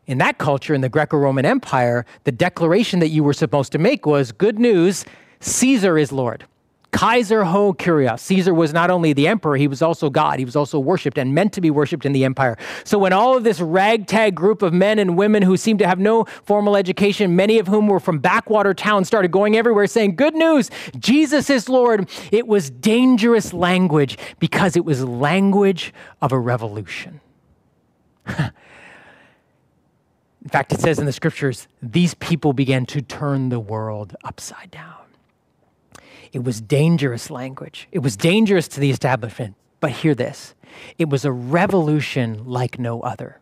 in 0.07 0.19
that 0.19 0.39
culture, 0.39 0.75
in 0.75 0.81
the 0.81 0.89
Greco 0.89 1.19
Roman 1.19 1.45
Empire, 1.45 2.07
the 2.25 2.33
declaration 2.33 2.99
that 3.01 3.09
you 3.09 3.23
were 3.23 3.35
supposed 3.35 3.73
to 3.73 3.79
make 3.79 4.07
was 4.07 4.33
good 4.33 4.59
news, 4.59 5.05
Caesar 5.41 5.99
is 5.99 6.11
Lord. 6.11 6.45
Kaiser 6.91 7.45
ho 7.45 7.75
Kyrios. 7.75 8.21
Caesar 8.21 8.55
was 8.55 8.73
not 8.73 8.91
only 8.91 9.13
the 9.13 9.29
emperor, 9.29 9.57
he 9.57 9.69
was 9.69 9.83
also 9.83 10.09
God. 10.09 10.39
He 10.39 10.45
was 10.45 10.57
also 10.57 10.81
worshiped 10.81 11.19
and 11.19 11.35
meant 11.35 11.53
to 11.53 11.61
be 11.61 11.71
worshiped 11.71 12.07
in 12.07 12.13
the 12.13 12.25
empire. 12.25 12.57
So 12.85 12.99
when 12.99 13.13
all 13.13 13.37
of 13.37 13.45
this 13.45 13.61
ragtag 13.61 14.35
group 14.35 14.63
of 14.63 14.73
men 14.73 14.99
and 14.99 15.17
women 15.17 15.43
who 15.43 15.59
seemed 15.59 15.81
to 15.81 15.87
have 15.87 15.99
no 15.99 16.25
formal 16.45 16.77
education, 16.77 17.37
many 17.37 17.59
of 17.59 17.67
whom 17.67 17.89
were 17.89 18.01
from 18.01 18.19
backwater 18.19 18.73
towns, 18.73 19.07
started 19.07 19.31
going 19.31 19.55
everywhere 19.57 19.87
saying, 19.87 20.17
Good 20.17 20.35
news, 20.35 20.71
Jesus 20.99 21.51
is 21.51 21.69
Lord, 21.69 22.09
it 22.33 22.47
was 22.47 22.71
dangerous 22.71 23.53
language 23.53 24.17
because 24.39 24.75
it 24.75 24.85
was 24.87 25.05
language 25.05 25.93
of 26.23 26.33
a 26.33 26.39
revolution. 26.39 27.21
in 30.43 30.49
fact, 30.49 30.73
it 30.73 30.81
says 30.81 30.99
in 30.99 31.07
the 31.07 31.13
scriptures, 31.13 31.69
these 31.83 32.15
people 32.15 32.53
began 32.53 32.87
to 32.87 33.03
turn 33.03 33.49
the 33.49 33.61
world 33.61 34.15
upside 34.25 34.71
down. 34.71 34.95
It 36.33 36.45
was 36.45 36.61
dangerous 36.61 37.31
language. 37.31 37.89
It 37.91 38.01
was 38.01 38.17
dangerous 38.17 38.69
to 38.69 38.81
the 38.81 38.91
establishment. 38.91 39.55
But 39.81 39.93
hear 39.93 40.15
this 40.15 40.55
it 40.99 41.09
was 41.09 41.25
a 41.25 41.33
revolution 41.33 42.45
like 42.45 42.79
no 42.79 43.01
other. 43.01 43.41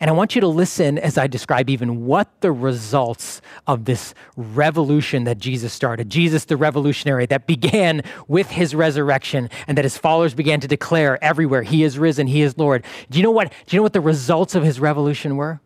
And 0.00 0.10
I 0.10 0.12
want 0.12 0.34
you 0.34 0.40
to 0.40 0.48
listen 0.48 0.98
as 0.98 1.16
I 1.18 1.26
describe 1.26 1.70
even 1.70 2.06
what 2.06 2.28
the 2.40 2.52
results 2.52 3.40
of 3.66 3.84
this 3.84 4.14
revolution 4.36 5.24
that 5.24 5.38
Jesus 5.38 5.72
started, 5.72 6.10
Jesus 6.10 6.44
the 6.44 6.56
revolutionary, 6.56 7.26
that 7.26 7.46
began 7.46 8.02
with 8.28 8.50
his 8.50 8.74
resurrection 8.74 9.48
and 9.66 9.78
that 9.78 9.84
his 9.84 9.96
followers 9.96 10.34
began 10.34 10.60
to 10.60 10.68
declare 10.68 11.22
everywhere, 11.22 11.62
He 11.62 11.82
is 11.82 11.98
risen, 11.98 12.26
He 12.26 12.42
is 12.42 12.56
Lord. 12.58 12.84
Do 13.10 13.18
you 13.18 13.22
know 13.22 13.30
what? 13.30 13.52
Do 13.66 13.76
you 13.76 13.78
know 13.78 13.82
what 13.82 13.92
the 13.92 14.00
results 14.00 14.54
of 14.54 14.62
his 14.62 14.80
revolution 14.80 15.36
were? 15.36 15.60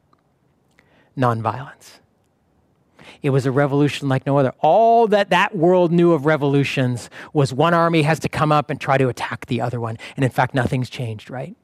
Nonviolence. 1.16 2.00
It 3.22 3.30
was 3.30 3.44
a 3.44 3.52
revolution 3.52 4.08
like 4.08 4.24
no 4.24 4.38
other. 4.38 4.52
All 4.60 5.06
that 5.08 5.30
that 5.30 5.54
world 5.54 5.92
knew 5.92 6.12
of 6.12 6.24
revolutions 6.24 7.10
was 7.32 7.52
one 7.52 7.74
army 7.74 8.02
has 8.02 8.18
to 8.20 8.28
come 8.28 8.50
up 8.50 8.70
and 8.70 8.80
try 8.80 8.96
to 8.96 9.08
attack 9.08 9.46
the 9.46 9.60
other 9.60 9.78
one. 9.78 9.98
And 10.16 10.24
in 10.24 10.30
fact, 10.30 10.54
nothing's 10.54 10.88
changed, 10.88 11.28
right? 11.28 11.54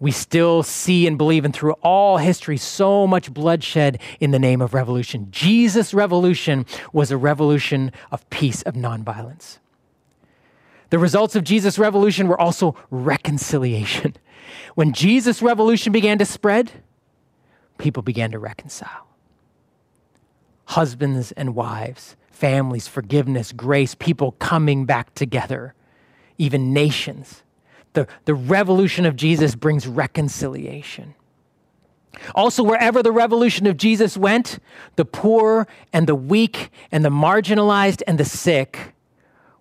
We 0.00 0.10
still 0.10 0.62
see 0.62 1.06
and 1.06 1.18
believe, 1.18 1.44
and 1.44 1.54
through 1.54 1.72
all 1.82 2.18
history, 2.18 2.56
so 2.56 3.06
much 3.06 3.32
bloodshed 3.32 4.00
in 4.20 4.30
the 4.30 4.38
name 4.38 4.60
of 4.60 4.74
revolution. 4.74 5.28
Jesus' 5.30 5.92
revolution 5.92 6.66
was 6.92 7.10
a 7.10 7.16
revolution 7.16 7.92
of 8.12 8.28
peace, 8.30 8.62
of 8.62 8.74
nonviolence. 8.74 9.58
The 10.90 10.98
results 10.98 11.36
of 11.36 11.44
Jesus' 11.44 11.78
revolution 11.78 12.28
were 12.28 12.40
also 12.40 12.76
reconciliation. 12.90 14.14
When 14.74 14.92
Jesus' 14.92 15.42
revolution 15.42 15.92
began 15.92 16.18
to 16.18 16.24
spread, 16.24 16.72
people 17.76 18.02
began 18.02 18.30
to 18.30 18.38
reconcile 18.38 19.08
husbands 20.68 21.32
and 21.32 21.54
wives, 21.54 22.14
families, 22.30 22.86
forgiveness, 22.86 23.52
grace, 23.52 23.94
people 23.94 24.32
coming 24.32 24.84
back 24.84 25.14
together, 25.14 25.74
even 26.36 26.74
nations. 26.74 27.42
The, 27.92 28.06
the 28.24 28.34
revolution 28.34 29.06
of 29.06 29.16
Jesus 29.16 29.54
brings 29.54 29.86
reconciliation. 29.86 31.14
Also, 32.34 32.62
wherever 32.62 33.02
the 33.02 33.12
revolution 33.12 33.66
of 33.66 33.76
Jesus 33.76 34.16
went, 34.16 34.58
the 34.96 35.04
poor 35.04 35.68
and 35.92 36.06
the 36.06 36.14
weak 36.14 36.70
and 36.90 37.04
the 37.04 37.10
marginalized 37.10 38.02
and 38.06 38.18
the 38.18 38.24
sick 38.24 38.94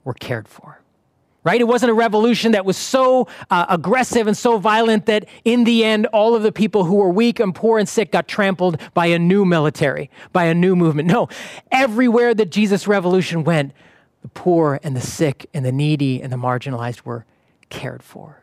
were 0.03 0.13
cared 0.13 0.47
for 0.47 0.81
right? 1.47 1.61
It 1.61 1.67
wasn't 1.67 1.91
a 1.91 1.93
revolution 1.93 2.51
that 2.51 2.65
was 2.65 2.75
so 2.75 3.29
uh, 3.49 3.67
aggressive 3.69 4.27
and 4.27 4.35
so 4.35 4.57
violent 4.57 5.05
that 5.05 5.29
in 5.45 5.63
the 5.63 5.85
end, 5.85 6.05
all 6.07 6.35
of 6.35 6.43
the 6.43 6.51
people 6.51 6.83
who 6.83 6.95
were 6.95 7.09
weak 7.09 7.39
and 7.39 7.55
poor 7.55 7.79
and 7.79 7.87
sick 7.87 8.11
got 8.11 8.27
trampled 8.27 8.81
by 8.93 9.05
a 9.05 9.17
new 9.17 9.45
military, 9.45 10.09
by 10.33 10.43
a 10.43 10.53
new 10.53 10.75
movement. 10.75 11.07
No, 11.07 11.29
everywhere 11.71 12.33
that 12.33 12.51
Jesus' 12.51 12.85
revolution 12.85 13.45
went, 13.45 13.71
the 14.23 14.27
poor 14.27 14.81
and 14.83 14.93
the 14.93 14.99
sick 14.99 15.49
and 15.53 15.63
the 15.63 15.71
needy 15.71 16.21
and 16.21 16.33
the 16.33 16.37
marginalized 16.37 17.03
were 17.03 17.25
cared 17.69 18.03
for. 18.03 18.41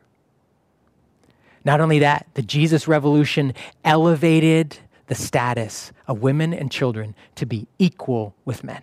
Not 1.65 1.81
only 1.81 2.01
that, 2.01 2.27
the 2.35 2.43
Jesus 2.43 2.87
revolution 2.87 3.55
elevated 3.85 4.79
the 5.07 5.15
status 5.15 5.93
of 6.07 6.23
women 6.23 6.53
and 6.53 6.71
children 6.71 7.15
to 7.37 7.47
be 7.47 7.67
equal 7.79 8.35
with 8.45 8.65
men. 8.65 8.83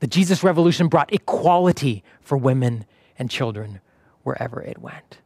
The 0.00 0.06
Jesus 0.06 0.42
Revolution 0.42 0.88
brought 0.88 1.12
equality 1.12 2.04
for 2.20 2.36
women 2.36 2.84
and 3.18 3.30
children 3.30 3.80
wherever 4.22 4.60
it 4.60 4.78
went. 4.78 5.18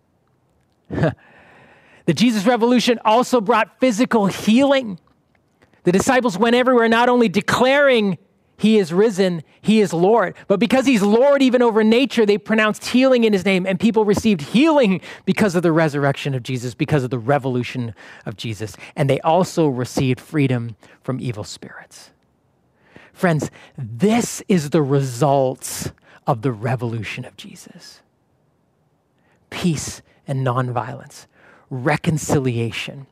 the 0.89 2.15
Jesus 2.15 2.47
Revolution 2.47 2.99
also 3.05 3.41
brought 3.41 3.81
physical 3.81 4.27
healing. 4.27 4.99
The 5.83 5.93
disciples 5.93 6.39
went 6.39 6.55
everywhere, 6.55 6.89
not 6.89 7.09
only 7.09 7.29
declaring, 7.29 8.19
He 8.59 8.77
is 8.77 8.93
risen, 8.93 9.45
He 9.63 9.81
is 9.81 9.93
Lord, 9.93 10.35
but 10.49 10.59
because 10.59 10.85
He's 10.85 11.01
Lord 11.01 11.43
even 11.43 11.63
over 11.63 11.85
nature, 11.85 12.27
they 12.27 12.37
pronounced 12.37 12.85
healing 12.87 13.23
in 13.23 13.33
His 13.33 13.45
name, 13.45 13.65
and 13.65 13.79
people 13.79 14.05
received 14.05 14.43
healing 14.43 15.01
because 15.25 15.55
of 15.55 15.63
the 15.63 15.73
resurrection 15.73 16.35
of 16.35 16.43
Jesus, 16.43 16.75
because 16.75 17.05
of 17.05 17.11
the 17.11 17.21
revolution 17.21 17.95
of 18.27 18.37
Jesus. 18.37 18.77
And 18.97 19.09
they 19.09 19.21
also 19.21 19.69
received 19.69 20.21
freedom 20.21 20.77
from 21.01 21.21
evil 21.21 21.45
spirits. 21.45 22.11
Friends, 23.13 23.51
this 23.77 24.43
is 24.49 24.71
the 24.71 24.83
results 24.83 25.93
of 26.27 26.43
the 26.43 26.53
revolution 26.53 27.25
of 27.25 27.37
Jesus 27.37 28.03
peace 29.51 30.03
and 30.27 30.47
nonviolence, 30.47 31.27
reconciliation. 31.71 33.07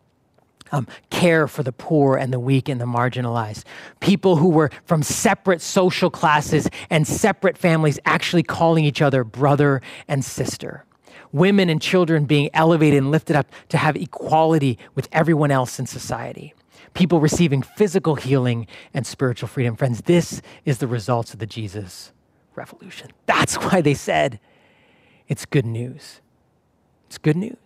Um, 0.73 0.89
care 1.11 1.47
for 1.47 1.63
the 1.63 1.73
poor 1.73 2.17
and 2.17 2.33
the 2.33 2.41
weak 2.41 2.69
and 2.69 2.81
the 2.81 2.87
marginalized. 2.87 3.63
People 4.01 4.37
who 4.37 4.49
were 4.49 4.71
from 4.85 5.03
separate 5.03 5.61
social 5.61 6.11
classes 6.11 6.69
and 6.91 7.07
separate 7.07 7.57
families 7.57 8.01
actually 8.05 8.43
calling 8.43 8.85
each 8.85 9.01
other 9.01 9.23
brother 9.23 9.81
and 10.09 10.25
sister. 10.25 10.85
Women 11.31 11.71
and 11.71 11.81
children 11.81 12.25
being 12.25 12.51
elevated 12.53 12.99
and 12.99 13.13
lifted 13.13 13.37
up 13.37 13.47
to 13.69 13.79
have 13.79 13.95
equality 13.97 14.77
with 14.97 15.09
everyone 15.13 15.53
else 15.53 15.79
in 15.79 15.87
society 15.87 16.53
people 16.97 17.21
receiving 17.21 17.63
physical 17.63 18.15
healing 18.15 18.67
and 18.95 19.07
spiritual 19.07 19.49
freedom. 19.49 19.77
Friends, 19.77 20.01
this 20.03 20.41
is 20.65 20.79
the 20.79 20.87
results 20.87 21.33
of 21.33 21.39
the 21.39 21.47
Jesus 21.47 22.13
revolution. 22.57 23.11
That's 23.27 23.55
why 23.63 23.81
they 23.83 23.95
said 23.95 24.41
it's 25.29 25.45
good 25.45 25.67
news. 25.67 26.21
It's 27.07 27.19
good 27.19 27.37
news. 27.37 27.57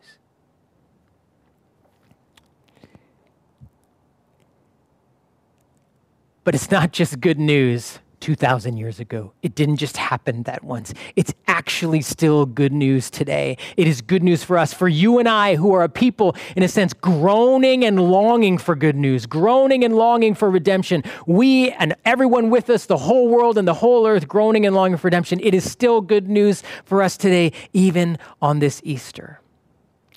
But 6.44 6.54
it's 6.54 6.70
not 6.70 6.92
just 6.92 7.20
good 7.20 7.38
news 7.38 7.98
2,000 8.20 8.76
years 8.76 9.00
ago. 9.00 9.32
It 9.42 9.54
didn't 9.54 9.76
just 9.76 9.96
happen 9.96 10.42
that 10.44 10.62
once. 10.62 10.92
It's 11.16 11.32
actually 11.48 12.02
still 12.02 12.44
good 12.46 12.72
news 12.72 13.10
today. 13.10 13.56
It 13.76 13.88
is 13.88 14.02
good 14.02 14.22
news 14.22 14.44
for 14.44 14.58
us, 14.58 14.74
for 14.74 14.88
you 14.88 15.18
and 15.18 15.28
I, 15.28 15.56
who 15.56 15.72
are 15.72 15.82
a 15.82 15.88
people, 15.88 16.36
in 16.54 16.62
a 16.62 16.68
sense, 16.68 16.92
groaning 16.92 17.84
and 17.84 17.98
longing 18.10 18.58
for 18.58 18.76
good 18.76 18.96
news, 18.96 19.26
groaning 19.26 19.84
and 19.84 19.96
longing 19.96 20.34
for 20.34 20.50
redemption. 20.50 21.02
We 21.26 21.70
and 21.72 21.94
everyone 22.04 22.50
with 22.50 22.68
us, 22.68 22.86
the 22.86 22.98
whole 22.98 23.28
world 23.28 23.56
and 23.56 23.66
the 23.66 23.74
whole 23.74 24.06
earth, 24.06 24.28
groaning 24.28 24.66
and 24.66 24.74
longing 24.76 24.98
for 24.98 25.06
redemption. 25.06 25.40
It 25.42 25.54
is 25.54 25.70
still 25.70 26.00
good 26.00 26.28
news 26.28 26.62
for 26.84 27.02
us 27.02 27.16
today, 27.16 27.52
even 27.72 28.18
on 28.42 28.58
this 28.58 28.80
Easter. 28.84 29.40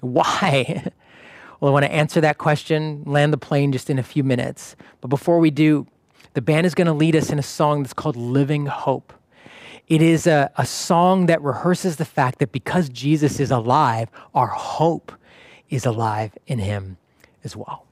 Why? 0.01 0.91
Well, 1.59 1.69
I 1.69 1.73
want 1.75 1.85
to 1.85 1.93
answer 1.93 2.19
that 2.19 2.39
question, 2.39 3.03
land 3.05 3.31
the 3.31 3.37
plane 3.37 3.71
just 3.71 3.89
in 3.89 3.97
a 3.97 4.03
few 4.03 4.21
minutes. 4.21 4.75
But 4.99 5.07
before 5.07 5.39
we 5.39 5.49
do, 5.49 5.87
the 6.33 6.41
band 6.41 6.65
is 6.65 6.73
going 6.75 6.87
to 6.87 6.93
lead 6.93 7.15
us 7.15 7.29
in 7.29 7.39
a 7.39 7.43
song 7.43 7.83
that's 7.83 7.93
called 7.93 8.15
Living 8.15 8.65
Hope. 8.65 9.13
It 9.87 10.01
is 10.01 10.25
a, 10.25 10.51
a 10.57 10.65
song 10.65 11.27
that 11.27 11.41
rehearses 11.41 11.97
the 11.97 12.05
fact 12.05 12.39
that 12.39 12.51
because 12.51 12.89
Jesus 12.89 13.39
is 13.39 13.51
alive, 13.51 14.09
our 14.33 14.47
hope 14.47 15.11
is 15.69 15.85
alive 15.85 16.31
in 16.47 16.59
him 16.59 16.97
as 17.43 17.55
well. 17.55 17.85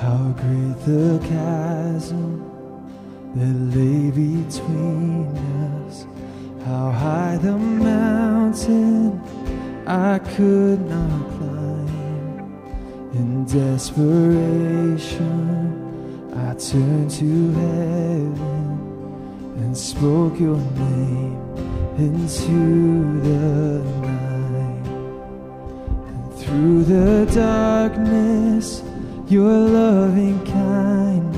How 0.00 0.34
great 0.36 0.84
the 0.84 1.18
chasm 1.28 2.37
that 3.34 3.54
lay 3.76 4.10
between 4.10 5.26
us. 5.86 6.06
How 6.64 6.90
high 6.90 7.36
the 7.36 7.56
mountain 7.56 9.20
I 9.86 10.18
could 10.18 10.80
not 10.88 11.28
climb. 11.36 11.88
In 13.14 13.44
desperation, 13.44 15.12
I 16.34 16.54
turned 16.54 17.10
to 17.12 17.52
heaven 17.52 18.68
and 19.58 19.76
spoke 19.76 20.38
your 20.38 20.56
name 20.56 21.36
into 21.98 23.20
the 23.22 23.82
night. 24.06 24.86
And 26.08 26.34
through 26.34 26.84
the 26.84 27.26
darkness, 27.34 28.82
Your 29.30 29.52
loving 29.52 30.42
kindness 30.46 31.37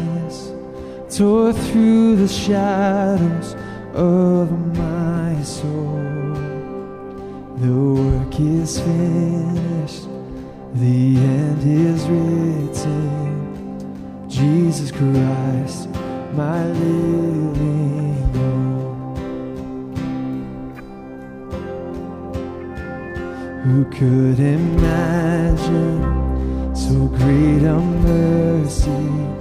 through 1.21 2.17
the 2.17 2.27
shadows 2.27 3.55
of 3.93 4.51
my 4.75 5.43
soul. 5.43 6.01
The 7.59 7.75
work 7.75 8.41
is 8.41 8.81
finished, 8.81 10.09
the 10.77 11.19
end 11.19 11.63
is 11.63 12.07
written. 12.09 13.79
Jesus 14.31 14.91
Christ, 14.91 15.91
my 16.33 16.65
living 16.69 18.15
hope. 18.33 19.19
Who 23.65 23.85
could 23.91 24.41
imagine 24.41 26.01
so 26.75 27.09
great 27.09 27.63
a 27.65 27.79
mercy? 27.79 29.40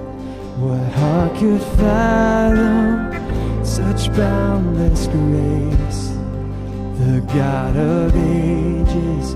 What 0.60 0.92
heart 0.92 1.36
could 1.38 1.62
fathom 1.78 3.64
such 3.64 4.14
boundless 4.14 5.06
grace? 5.06 6.08
The 7.00 7.24
God 7.34 7.76
of 7.78 8.14
ages 8.14 9.30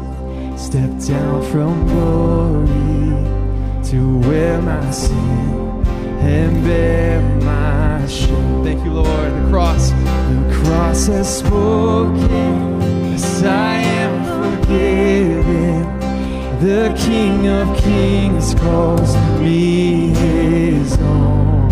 stepped 0.63 1.09
down 1.09 1.43
from 1.51 1.87
glory 1.87 3.25
to 3.89 4.19
wear 4.29 4.61
my 4.61 4.91
sin 4.91 5.87
and 6.21 6.63
bear 6.63 7.23
my 7.41 8.07
shame. 8.07 8.63
Thank 8.63 8.85
you, 8.85 8.93
Lord. 8.93 9.33
The 9.33 9.49
cross, 9.49 9.93
the 9.93 10.61
cross 10.63 11.07
has 11.07 11.39
spoken. 11.39 12.83
Yes, 13.13 13.43
I 13.43 13.77
am 13.77 14.25
forgiven. 14.27 15.14
The 16.65 16.95
King 16.97 17.47
of 17.47 17.77
Kings 17.77 18.55
calls 18.55 19.15
me 19.39 20.15
His 20.15 20.97
own. 20.97 21.69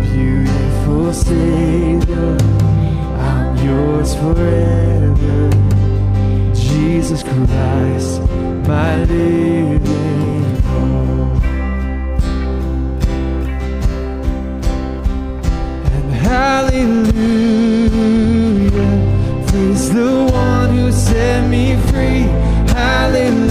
Beautiful 0.00 1.12
Savior, 1.12 2.38
I'm 3.20 3.54
yours 3.58 4.14
forever. 4.14 5.50
Jesus 6.54 7.22
Christ, 7.22 8.22
my 8.66 9.04
living 9.04 10.44
hope. 10.62 11.44
And 15.92 16.10
hallelujah, 16.24 17.12
praise 19.46 19.92
the 19.92 20.10
one 20.32 20.70
who 20.74 20.90
set 20.90 21.46
me 21.50 21.76
free. 21.88 22.30
Hallelujah, 22.72 23.43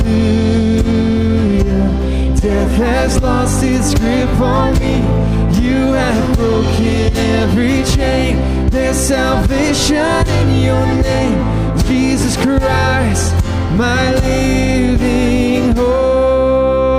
has 3.13 3.21
lost 3.21 3.63
its 3.63 3.93
grip 3.99 4.39
on 4.39 4.73
me. 4.79 4.95
You 5.61 5.93
have 5.93 6.35
broken 6.35 7.15
every 7.15 7.83
chain. 7.95 8.69
There's 8.69 8.97
salvation 8.97 10.27
in 10.27 10.63
your 10.63 10.85
name, 11.03 11.77
Jesus 11.85 12.35
Christ, 12.37 13.33
my 13.75 14.13
living 14.15 15.75
hope. 15.75 16.93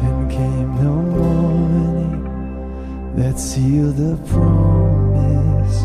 Then 0.00 0.28
came 0.28 0.76
the 0.76 0.92
morning 1.16 2.24
that 3.16 3.38
sealed 3.38 3.96
the 3.96 4.16
promise. 4.28 5.84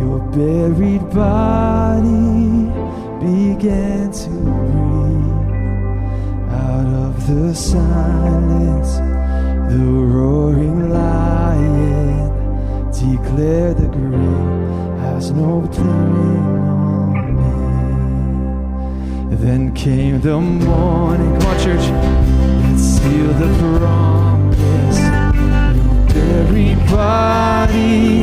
Your 0.00 0.20
buried 0.36 1.08
body 1.10 2.70
began 3.20 4.10
to 4.12 4.28
breathe 4.28 4.81
the 7.26 7.54
silence. 7.54 8.96
The 9.72 9.78
roaring 9.78 10.90
lion 10.90 12.30
declare 12.90 13.74
the 13.74 13.86
grave 13.86 14.98
has 15.00 15.30
no 15.30 15.68
claim 15.72 16.46
on 16.68 17.36
me. 19.30 19.36
Then 19.36 19.72
came 19.74 20.20
the 20.20 20.40
morning, 20.40 21.38
come 21.38 21.46
on, 21.46 21.58
church, 21.60 21.86
and 22.66 22.78
sealed 22.78 23.36
the 23.38 23.48
promise. 23.78 24.98
Your 24.98 26.24
buried 26.26 26.80
body 26.90 28.21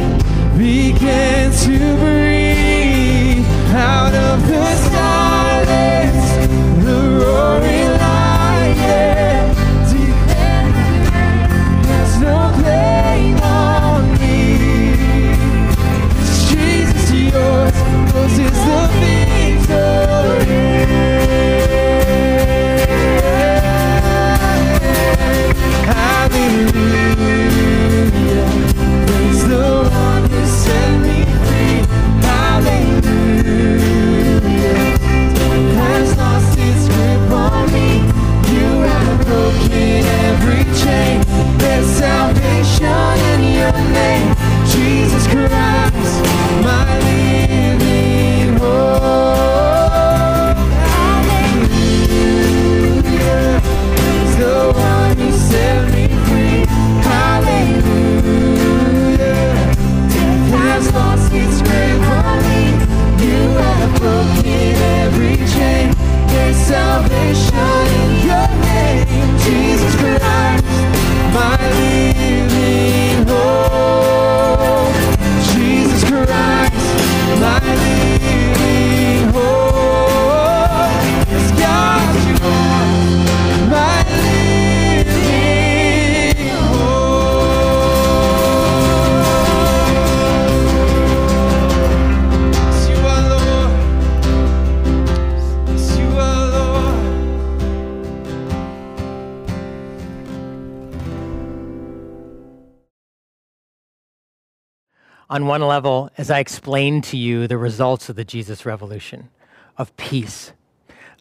On 105.39 105.45
one 105.45 105.61
level, 105.61 106.11
as 106.17 106.29
I 106.29 106.39
explained 106.39 107.05
to 107.05 107.17
you 107.17 107.47
the 107.47 107.57
results 107.57 108.09
of 108.09 108.17
the 108.17 108.25
Jesus 108.25 108.65
Revolution 108.65 109.29
of 109.77 109.95
peace, 109.95 110.51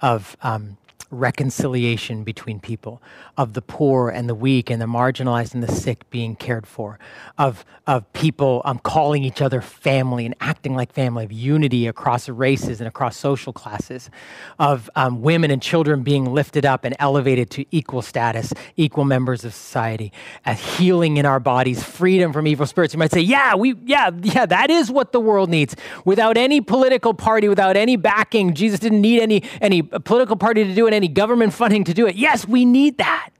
of 0.02 0.37
um, 0.42 0.76
reconciliation 1.11 2.23
between 2.23 2.61
people, 2.61 3.01
of 3.37 3.55
the 3.55 3.62
poor 3.62 4.11
and 4.11 4.29
the 4.29 4.35
weak 4.35 4.68
and 4.68 4.81
the 4.81 4.87
marginalized 4.87 5.55
and 5.55 5.62
the 5.62 5.73
sick 5.73 6.09
being 6.11 6.37
cared 6.37 6.66
for, 6.66 6.99
of, 7.38 7.64
of 7.87 8.12
people 8.12 8.61
um, 8.66 8.79
calling 8.79 9.25
each 9.25 9.40
other 9.40 9.62
family 9.62 10.27
and 10.27 10.35
acting 10.40 10.75
like 10.75 10.92
family, 10.92 11.25
of 11.25 11.33
unity 11.33 11.87
across 11.87 12.29
races 12.29 12.81
and 12.81 12.88
across 12.88 13.16
social 13.16 13.53
classes, 13.53 14.11
of 14.59 14.90
um, 14.97 15.23
women 15.23 15.51
and 15.51 15.62
children 15.62 16.03
being 16.03 16.27
lifted 16.27 16.66
up 16.66 16.85
and 16.85 16.94
elevated 16.99 17.49
to 17.49 17.64
equal 17.71 18.03
status, 18.03 18.53
equal 18.77 19.05
members 19.05 19.44
of 19.44 19.55
society, 19.55 20.12
a 20.44 20.53
healing 20.53 21.16
in 21.16 21.25
our 21.25 21.40
bodies, 21.40 21.83
freedom 21.83 22.33
from 22.35 22.47
evil 22.47 22.66
spirits. 22.66 22.92
You 22.92 22.99
might 22.99 23.12
say, 23.12 23.21
yeah, 23.21 23.55
we, 23.55 23.75
yeah, 23.87 24.11
yeah, 24.23 24.44
that 24.44 24.71
is 24.71 24.90
what 24.90 25.12
the 25.12 25.21
world 25.21 25.49
needs. 25.49 25.75
Without 26.05 26.37
any 26.37 26.61
political 26.61 27.14
party, 27.14 27.49
without 27.49 27.77
any 27.77 27.97
backing, 27.97 28.53
Jesus 28.53 28.79
didn't 28.79 29.01
need 29.01 29.23
any, 29.23 29.42
any 29.62 29.81
political 29.83 30.37
party 30.37 30.64
to 30.64 30.75
do 30.75 30.87
it, 30.87 30.98
any 30.99 31.09
government 31.09 31.55
funding 31.55 31.85
to 31.85 31.95
do 31.95 32.07
it. 32.07 32.17
Yes, 32.17 32.47
we 32.47 32.67
need 32.67 32.99
that. 32.99 33.31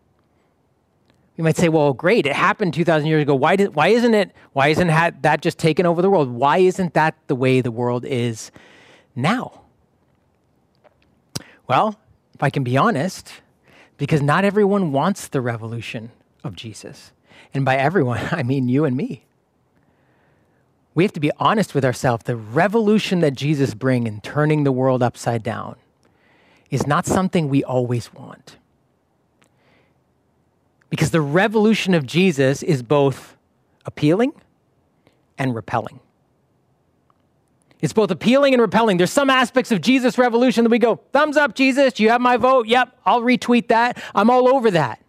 You 1.37 1.45
might 1.45 1.57
say, 1.57 1.69
well, 1.69 1.93
great, 1.93 2.27
it 2.27 2.33
happened 2.33 2.75
2,000 2.75 3.07
years 3.07 3.23
ago. 3.23 3.35
Why, 3.35 3.55
did, 3.55 3.75
why 3.75 3.89
isn't 3.89 4.15
it, 4.15 4.33
why 4.55 4.69
isn't 4.69 4.89
that, 4.89 5.41
just 5.41 5.59
taken 5.59 5.87
over 5.87 6.03
the 6.03 6.11
world? 6.11 6.31
Why 6.31 6.59
isn't 6.59 6.95
that 6.95 7.17
the 7.27 7.37
way 7.37 7.61
the 7.61 7.71
world 7.71 8.05
is 8.05 8.51
now? 9.15 9.63
Well, 11.69 12.01
if 12.35 12.43
I 12.43 12.51
can 12.51 12.65
be 12.65 12.77
honest, 12.77 13.33
because 13.99 14.23
not 14.23 14.45
everyone 14.45 14.91
wants 14.91 15.29
the 15.29 15.41
revolution 15.41 16.11
of 16.43 16.57
Jesus. 16.57 17.13
And 17.53 17.65
by 17.65 17.77
everyone, 17.77 18.27
I 18.33 18.43
mean 18.43 18.69
you 18.69 18.85
and 18.85 18.97
me. 18.97 19.25
We 20.95 21.05
have 21.05 21.13
to 21.13 21.21
be 21.21 21.31
honest 21.39 21.75
with 21.75 21.85
ourselves. 21.85 22.25
The 22.25 22.35
revolution 22.35 23.21
that 23.21 23.35
Jesus 23.35 23.75
brings 23.75 24.09
in 24.09 24.21
turning 24.23 24.65
the 24.65 24.73
world 24.73 25.03
upside 25.03 25.45
down 25.45 25.77
is 26.71 26.87
not 26.87 27.07
something 27.07 27.49
we 27.49 27.65
always 27.65 28.13
want. 28.13 28.57
Because 30.91 31.11
the 31.11 31.21
revolution 31.21 31.95
of 31.95 32.07
Jesus 32.07 32.63
is 32.63 32.83
both 32.83 33.37
appealing 33.85 34.33
and 35.37 35.55
repelling. 35.55 36.01
It's 37.81 37.93
both 37.93 38.11
appealing 38.11 38.55
and 38.55 38.61
repelling. 38.61 38.97
There's 38.97 39.13
some 39.13 39.31
aspects 39.31 39.71
of 39.71 39.81
Jesus' 39.81 40.19
revolution 40.19 40.65
that 40.65 40.71
we 40.71 40.79
go, 40.79 40.97
thumbs 41.13 41.37
up, 41.37 41.55
Jesus, 41.55 42.01
you 42.01 42.09
have 42.09 42.21
my 42.21 42.37
vote. 42.37 42.67
Yep, 42.67 42.99
I'll 43.07 43.21
retweet 43.21 43.69
that. 43.69 44.03
I'm 44.15 44.31
all 44.31 44.49
over 44.49 44.71
that. 44.73 45.01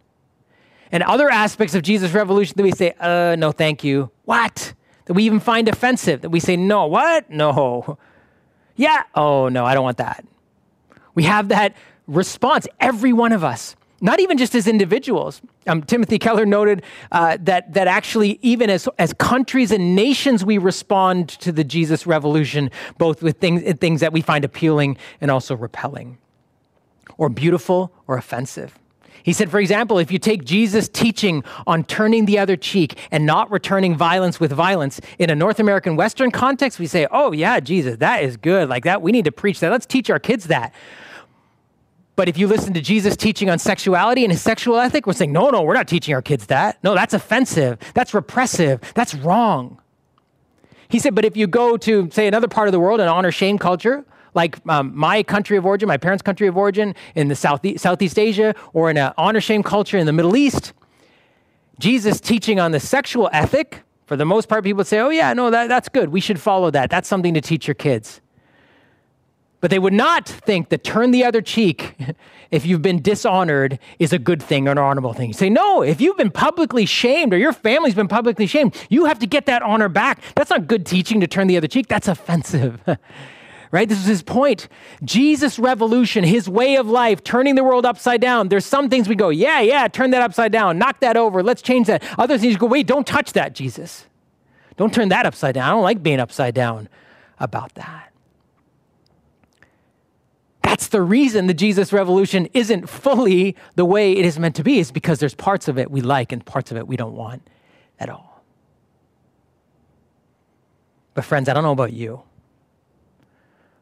And 0.92 1.02
other 1.02 1.30
aspects 1.30 1.74
of 1.74 1.82
Jesus' 1.82 2.12
revolution 2.12 2.54
that 2.56 2.62
we 2.62 2.72
say, 2.72 2.94
uh, 3.00 3.36
no, 3.38 3.52
thank 3.52 3.82
you. 3.82 4.10
What? 4.24 4.74
That 5.06 5.14
we 5.14 5.24
even 5.24 5.40
find 5.40 5.68
offensive, 5.68 6.20
that 6.22 6.30
we 6.30 6.40
say, 6.40 6.56
no, 6.56 6.86
what? 6.86 7.30
No. 7.30 7.98
Yeah, 8.76 9.02
oh, 9.14 9.50
no, 9.50 9.66
I 9.66 9.74
don't 9.74 9.84
want 9.84 9.98
that. 9.98 10.24
We 11.14 11.24
have 11.24 11.48
that 11.48 11.74
response, 12.06 12.66
every 12.80 13.12
one 13.12 13.32
of 13.32 13.44
us 13.44 13.76
not 14.00 14.18
even 14.20 14.38
just 14.38 14.54
as 14.54 14.66
individuals. 14.66 15.42
Um, 15.66 15.82
Timothy 15.82 16.18
Keller 16.18 16.46
noted 16.46 16.82
uh, 17.12 17.36
that, 17.42 17.74
that 17.74 17.86
actually, 17.86 18.38
even 18.42 18.70
as, 18.70 18.88
as 18.98 19.12
countries 19.14 19.70
and 19.70 19.94
nations, 19.94 20.44
we 20.44 20.58
respond 20.58 21.28
to 21.40 21.52
the 21.52 21.64
Jesus 21.64 22.06
revolution, 22.06 22.70
both 22.96 23.22
with 23.22 23.38
things, 23.38 23.62
things 23.78 24.00
that 24.00 24.12
we 24.12 24.22
find 24.22 24.44
appealing 24.44 24.96
and 25.20 25.30
also 25.30 25.54
repelling, 25.54 26.18
or 27.18 27.28
beautiful 27.28 27.92
or 28.06 28.16
offensive. 28.16 28.79
He 29.22 29.32
said, 29.32 29.50
for 29.50 29.60
example, 29.60 29.98
if 29.98 30.10
you 30.10 30.18
take 30.18 30.44
Jesus' 30.44 30.88
teaching 30.88 31.44
on 31.66 31.84
turning 31.84 32.24
the 32.24 32.38
other 32.38 32.56
cheek 32.56 32.98
and 33.10 33.26
not 33.26 33.50
returning 33.50 33.96
violence 33.96 34.40
with 34.40 34.52
violence 34.52 35.00
in 35.18 35.30
a 35.30 35.34
North 35.34 35.60
American 35.60 35.96
Western 35.96 36.30
context, 36.30 36.78
we 36.78 36.86
say, 36.86 37.06
oh, 37.10 37.32
yeah, 37.32 37.60
Jesus, 37.60 37.98
that 37.98 38.22
is 38.22 38.36
good. 38.36 38.68
Like 38.68 38.84
that, 38.84 39.02
we 39.02 39.12
need 39.12 39.24
to 39.26 39.32
preach 39.32 39.60
that. 39.60 39.70
Let's 39.70 39.86
teach 39.86 40.10
our 40.10 40.18
kids 40.18 40.46
that. 40.46 40.74
But 42.16 42.28
if 42.28 42.36
you 42.36 42.48
listen 42.48 42.74
to 42.74 42.80
Jesus 42.82 43.16
teaching 43.16 43.48
on 43.48 43.58
sexuality 43.58 44.24
and 44.24 44.32
his 44.32 44.42
sexual 44.42 44.78
ethic, 44.78 45.06
we're 45.06 45.14
saying, 45.14 45.32
no, 45.32 45.48
no, 45.50 45.62
we're 45.62 45.74
not 45.74 45.88
teaching 45.88 46.14
our 46.14 46.20
kids 46.20 46.46
that. 46.46 46.82
No, 46.84 46.94
that's 46.94 47.14
offensive. 47.14 47.78
That's 47.94 48.12
repressive. 48.12 48.80
That's 48.94 49.14
wrong. 49.14 49.80
He 50.88 50.98
said, 50.98 51.14
but 51.14 51.24
if 51.24 51.36
you 51.36 51.46
go 51.46 51.76
to, 51.78 52.10
say, 52.10 52.26
another 52.26 52.48
part 52.48 52.68
of 52.68 52.72
the 52.72 52.80
world, 52.80 53.00
an 53.00 53.08
honor 53.08 53.30
shame 53.30 53.58
culture, 53.58 54.04
like 54.34 54.58
um, 54.68 54.92
my 54.94 55.22
country 55.22 55.56
of 55.56 55.66
origin, 55.66 55.86
my 55.86 55.96
parents' 55.96 56.22
country 56.22 56.46
of 56.46 56.56
origin 56.56 56.94
in 57.14 57.28
the 57.28 57.36
South, 57.36 57.60
Southeast 57.76 58.18
Asia, 58.18 58.54
or 58.72 58.90
in 58.90 58.96
an 58.96 59.12
honor 59.16 59.40
shame 59.40 59.62
culture 59.62 59.98
in 59.98 60.06
the 60.06 60.12
Middle 60.12 60.36
East, 60.36 60.72
Jesus 61.78 62.20
teaching 62.20 62.60
on 62.60 62.72
the 62.72 62.80
sexual 62.80 63.30
ethic, 63.32 63.82
for 64.06 64.16
the 64.16 64.26
most 64.26 64.48
part, 64.48 64.64
people 64.64 64.84
say, 64.84 64.98
oh, 64.98 65.08
yeah, 65.08 65.32
no, 65.32 65.50
that, 65.50 65.68
that's 65.68 65.88
good. 65.88 66.10
We 66.10 66.20
should 66.20 66.40
follow 66.40 66.70
that. 66.72 66.90
That's 66.90 67.08
something 67.08 67.32
to 67.34 67.40
teach 67.40 67.66
your 67.66 67.76
kids. 67.76 68.20
But 69.60 69.70
they 69.70 69.78
would 69.78 69.92
not 69.92 70.28
think 70.28 70.70
that 70.70 70.82
turn 70.82 71.10
the 71.10 71.24
other 71.24 71.40
cheek 71.42 71.94
if 72.50 72.66
you've 72.66 72.82
been 72.82 73.02
dishonored 73.02 73.78
is 73.98 74.12
a 74.12 74.18
good 74.18 74.42
thing 74.42 74.68
or 74.68 74.72
an 74.72 74.78
honorable 74.78 75.12
thing. 75.12 75.28
You 75.28 75.34
say, 75.34 75.50
no, 75.50 75.82
if 75.82 76.00
you've 76.00 76.16
been 76.16 76.30
publicly 76.30 76.86
shamed 76.86 77.32
or 77.32 77.38
your 77.38 77.52
family's 77.52 77.94
been 77.94 78.08
publicly 78.08 78.46
shamed, 78.46 78.74
you 78.88 79.04
have 79.04 79.18
to 79.20 79.26
get 79.26 79.46
that 79.46 79.62
honor 79.62 79.88
back. 79.88 80.20
That's 80.34 80.50
not 80.50 80.66
good 80.66 80.86
teaching 80.86 81.20
to 81.20 81.26
turn 81.26 81.46
the 81.46 81.56
other 81.56 81.68
cheek. 81.68 81.88
That's 81.88 82.08
offensive. 82.08 82.80
right? 83.70 83.88
This 83.88 83.98
is 83.98 84.06
his 84.06 84.22
point. 84.22 84.68
Jesus' 85.04 85.58
revolution, 85.58 86.24
his 86.24 86.48
way 86.48 86.76
of 86.76 86.88
life, 86.88 87.22
turning 87.22 87.54
the 87.54 87.64
world 87.64 87.86
upside 87.86 88.20
down. 88.20 88.48
There's 88.48 88.66
some 88.66 88.88
things 88.88 89.08
we 89.08 89.14
go, 89.14 89.28
yeah, 89.28 89.60
yeah, 89.60 89.88
turn 89.88 90.10
that 90.10 90.22
upside 90.22 90.52
down, 90.52 90.78
knock 90.78 91.00
that 91.00 91.16
over, 91.16 91.42
let's 91.42 91.62
change 91.62 91.86
that. 91.86 92.02
Other 92.18 92.38
things 92.38 92.56
go, 92.56 92.66
wait, 92.66 92.86
don't 92.86 93.06
touch 93.06 93.32
that, 93.34 93.54
Jesus. 93.54 94.06
Don't 94.76 94.92
turn 94.92 95.10
that 95.10 95.26
upside 95.26 95.54
down. 95.54 95.68
I 95.68 95.70
don't 95.70 95.82
like 95.82 96.02
being 96.02 96.20
upside 96.20 96.54
down 96.54 96.88
about 97.38 97.74
that. 97.74 98.12
That's 100.62 100.88
the 100.88 101.02
reason 101.02 101.46
the 101.46 101.54
Jesus 101.54 101.92
revolution 101.92 102.48
isn't 102.54 102.88
fully 102.88 103.56
the 103.74 103.84
way 103.84 104.12
it 104.12 104.24
is 104.24 104.38
meant 104.38 104.56
to 104.56 104.62
be, 104.62 104.78
is 104.78 104.90
because 104.92 105.18
there's 105.18 105.34
parts 105.34 105.68
of 105.68 105.78
it 105.78 105.90
we 105.90 106.00
like 106.00 106.32
and 106.32 106.44
parts 106.44 106.70
of 106.70 106.76
it 106.76 106.86
we 106.86 106.96
don't 106.96 107.14
want 107.14 107.42
at 107.98 108.08
all. 108.08 108.42
But, 111.12 111.24
friends, 111.24 111.48
I 111.48 111.54
don't 111.54 111.64
know 111.64 111.72
about 111.72 111.92
you, 111.92 112.22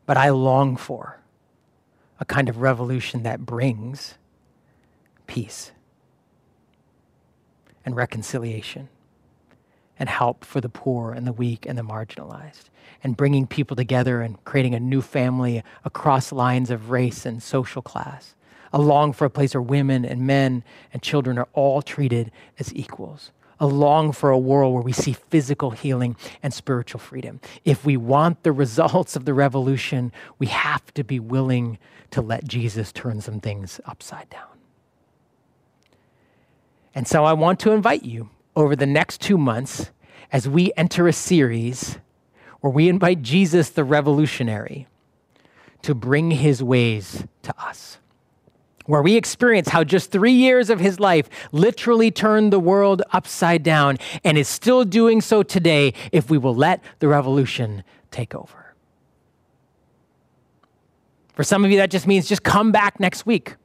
but 0.09 0.16
I 0.16 0.31
long 0.31 0.79
for 0.79 1.18
a 2.18 2.25
kind 2.25 2.49
of 2.49 2.62
revolution 2.62 3.25
that 3.25 3.44
brings 3.44 4.14
peace 5.27 5.71
and 7.85 7.94
reconciliation 7.94 8.88
and 9.99 10.09
help 10.09 10.47
for 10.47 10.62
the 10.62 10.71
poor 10.71 11.12
and 11.12 11.27
the 11.27 11.33
weak 11.33 11.66
and 11.66 11.77
the 11.77 11.83
marginalized, 11.83 12.71
and 13.05 13.18
bringing 13.18 13.47
people 13.47 13.77
together 13.77 14.23
and 14.23 14.42
creating 14.47 14.75
a 14.75 14.81
new 14.81 15.03
family 15.03 15.62
across 15.85 16.33
lines 16.33 16.71
of 16.71 16.88
race 16.88 17.27
and 17.27 17.42
social 17.42 17.83
class. 17.83 18.35
A 18.73 18.81
long 18.81 19.12
for 19.12 19.27
a 19.27 19.31
place 19.31 19.53
where 19.53 19.61
women 19.61 20.07
and 20.07 20.27
men 20.27 20.64
and 20.90 21.03
children 21.03 21.37
are 21.37 21.49
all 21.53 21.83
treated 21.83 22.33
as 22.59 22.75
equals. 22.75 23.31
A 23.61 23.66
long 23.66 24.12
for 24.12 24.31
a 24.31 24.38
world 24.38 24.73
where 24.75 24.83
we 24.83 24.92
see 24.92 25.12
physical 25.12 25.73
healing 25.73 26.16
and 26.42 26.55
spiritual 26.55 27.01
freedom. 27.01 27.40
If 27.64 27.85
we 27.85 27.97
want 27.97 28.42
the 28.42 28.53
results 28.53 29.16
of 29.16 29.25
the 29.25 29.35
revolution, 29.35 30.12
we 30.38 30.47
have 30.47 30.94
to 30.94 31.03
be 31.03 31.18
willing 31.18 31.79
to 32.11 32.21
let 32.21 32.44
Jesus 32.44 32.92
turn 32.92 33.21
some 33.21 33.40
things 33.40 33.81
upside 33.85 34.31
down. 34.31 34.47
And 36.94 37.07
so 37.07 37.25
I 37.25 37.33
want 37.33 37.61
to 37.61 37.73
invite 37.73 38.05
you 38.05 38.31
over 38.57 38.75
the 38.75 38.87
next 38.87 39.21
two 39.21 39.38
months 39.38 39.90
as 40.33 40.49
we 40.49 40.73
enter 40.77 41.07
a 41.07 41.12
series 41.12 41.99
where 42.61 42.73
we 42.73 42.88
invite 42.88 43.23
Jesus, 43.23 43.71
the 43.71 43.85
revolutionary, 43.85 44.88
to 45.83 45.94
bring 45.94 46.33
his 46.33 46.62
ways 46.62 47.25
to 47.42 47.55
us. 47.59 47.99
Where 48.88 49.03
we 49.03 49.16
experience 49.16 49.68
how 49.68 49.85
just 49.85 50.11
three 50.11 50.33
years 50.33 50.70
of 50.70 50.81
his 50.81 50.98
life 50.98 51.29
literally 51.53 52.11
turned 52.11 52.55
the 52.55 52.59
world 52.59 53.03
upside 53.12 53.62
down 53.62 53.98
and 54.24 54.38
is 54.38 54.48
still 54.48 54.83
doing 54.83 55.20
so 55.20 55.42
today 55.42 55.92
if 56.11 56.31
we 56.31 56.38
will 56.38 56.55
let 56.55 56.83
the 56.98 57.07
revolution 57.07 57.85
take 58.11 58.35
over. 58.35 58.74
For 61.35 61.44
some 61.44 61.66
of 61.66 61.70
you, 61.70 61.77
that 61.77 61.90
just 61.90 62.07
means 62.07 62.27
just 62.27 62.42
come 62.42 62.72
back 62.72 62.98
next 62.98 63.27
week. 63.27 63.57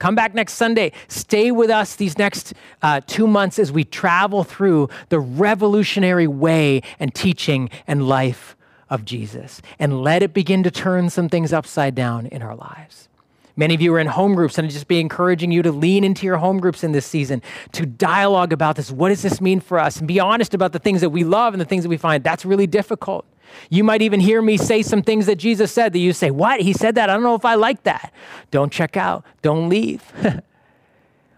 Come 0.00 0.16
back 0.16 0.34
next 0.34 0.54
Sunday. 0.54 0.90
Stay 1.06 1.52
with 1.52 1.70
us 1.70 1.94
these 1.94 2.18
next 2.18 2.52
uh, 2.82 3.00
two 3.06 3.28
months 3.28 3.60
as 3.60 3.70
we 3.70 3.84
travel 3.84 4.42
through 4.42 4.88
the 5.08 5.20
revolutionary 5.20 6.26
way 6.26 6.82
and 6.98 7.14
teaching 7.14 7.70
and 7.86 8.08
life 8.08 8.56
of 8.90 9.04
Jesus. 9.04 9.62
And 9.78 10.02
let 10.02 10.20
it 10.20 10.34
begin 10.34 10.64
to 10.64 10.70
turn 10.72 11.10
some 11.10 11.28
things 11.28 11.52
upside 11.52 11.94
down 11.94 12.26
in 12.26 12.42
our 12.42 12.56
lives. 12.56 13.08
Many 13.56 13.74
of 13.74 13.80
you 13.80 13.94
are 13.94 14.00
in 14.00 14.08
home 14.08 14.34
groups, 14.34 14.58
and 14.58 14.66
I'd 14.66 14.72
just 14.72 14.88
be 14.88 14.98
encouraging 14.98 15.52
you 15.52 15.62
to 15.62 15.70
lean 15.70 16.02
into 16.02 16.26
your 16.26 16.38
home 16.38 16.58
groups 16.58 16.82
in 16.82 16.90
this 16.92 17.06
season 17.06 17.40
to 17.72 17.86
dialogue 17.86 18.52
about 18.52 18.74
this. 18.76 18.90
What 18.90 19.10
does 19.10 19.22
this 19.22 19.40
mean 19.40 19.60
for 19.60 19.78
us? 19.78 19.98
And 19.98 20.08
be 20.08 20.18
honest 20.18 20.54
about 20.54 20.72
the 20.72 20.80
things 20.80 21.00
that 21.02 21.10
we 21.10 21.22
love 21.22 21.54
and 21.54 21.60
the 21.60 21.64
things 21.64 21.84
that 21.84 21.88
we 21.88 21.96
find. 21.96 22.24
That's 22.24 22.44
really 22.44 22.66
difficult. 22.66 23.24
You 23.70 23.84
might 23.84 24.02
even 24.02 24.18
hear 24.18 24.42
me 24.42 24.56
say 24.56 24.82
some 24.82 25.02
things 25.02 25.26
that 25.26 25.36
Jesus 25.36 25.70
said 25.70 25.92
that 25.92 26.00
you 26.00 26.12
say, 26.12 26.32
What? 26.32 26.60
He 26.60 26.72
said 26.72 26.96
that? 26.96 27.08
I 27.08 27.14
don't 27.14 27.22
know 27.22 27.36
if 27.36 27.44
I 27.44 27.54
like 27.54 27.84
that. 27.84 28.12
Don't 28.50 28.72
check 28.72 28.96
out. 28.96 29.24
Don't 29.42 29.68
leave. 29.68 30.02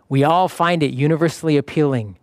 we 0.09 0.25
all 0.25 0.49
find 0.49 0.83
it 0.83 0.95
universally 0.95 1.59
appealing 1.59 2.17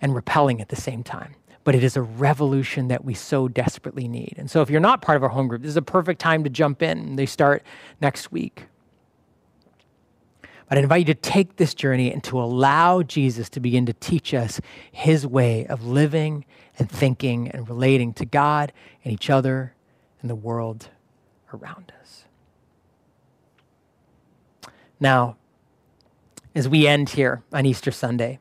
and 0.00 0.16
repelling 0.16 0.60
at 0.60 0.68
the 0.68 0.76
same 0.76 1.04
time. 1.04 1.36
But 1.62 1.76
it 1.76 1.84
is 1.84 1.96
a 1.96 2.02
revolution 2.02 2.88
that 2.88 3.04
we 3.04 3.14
so 3.14 3.46
desperately 3.46 4.08
need. 4.08 4.34
And 4.36 4.50
so, 4.50 4.62
if 4.62 4.70
you're 4.70 4.80
not 4.80 5.00
part 5.00 5.16
of 5.16 5.22
our 5.22 5.28
home 5.28 5.46
group, 5.46 5.62
this 5.62 5.68
is 5.68 5.76
a 5.76 5.82
perfect 5.82 6.20
time 6.20 6.42
to 6.42 6.50
jump 6.50 6.82
in. 6.82 7.14
They 7.14 7.26
start 7.26 7.62
next 8.00 8.32
week. 8.32 8.64
But 10.68 10.78
I 10.78 10.80
invite 10.80 11.06
you 11.06 11.14
to 11.14 11.20
take 11.20 11.56
this 11.56 11.74
journey 11.74 12.12
and 12.12 12.22
to 12.24 12.40
allow 12.40 13.02
Jesus 13.02 13.48
to 13.50 13.60
begin 13.60 13.86
to 13.86 13.92
teach 13.92 14.32
us 14.32 14.60
his 14.90 15.26
way 15.26 15.66
of 15.66 15.84
living 15.84 16.44
and 16.78 16.90
thinking 16.90 17.48
and 17.48 17.68
relating 17.68 18.12
to 18.14 18.24
God 18.24 18.72
and 19.04 19.12
each 19.12 19.28
other 19.28 19.74
and 20.20 20.30
the 20.30 20.34
world 20.34 20.88
around 21.52 21.92
us. 22.00 22.24
Now, 24.98 25.36
as 26.54 26.68
we 26.68 26.86
end 26.86 27.10
here 27.10 27.42
on 27.52 27.66
Easter 27.66 27.90
Sunday, 27.90 28.38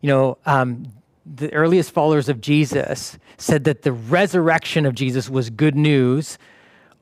you 0.00 0.08
know, 0.08 0.38
um, 0.46 0.92
the 1.26 1.52
earliest 1.52 1.90
followers 1.90 2.28
of 2.28 2.40
Jesus 2.40 3.18
said 3.36 3.64
that 3.64 3.82
the 3.82 3.92
resurrection 3.92 4.86
of 4.86 4.94
Jesus 4.94 5.28
was 5.28 5.50
good 5.50 5.74
news 5.74 6.38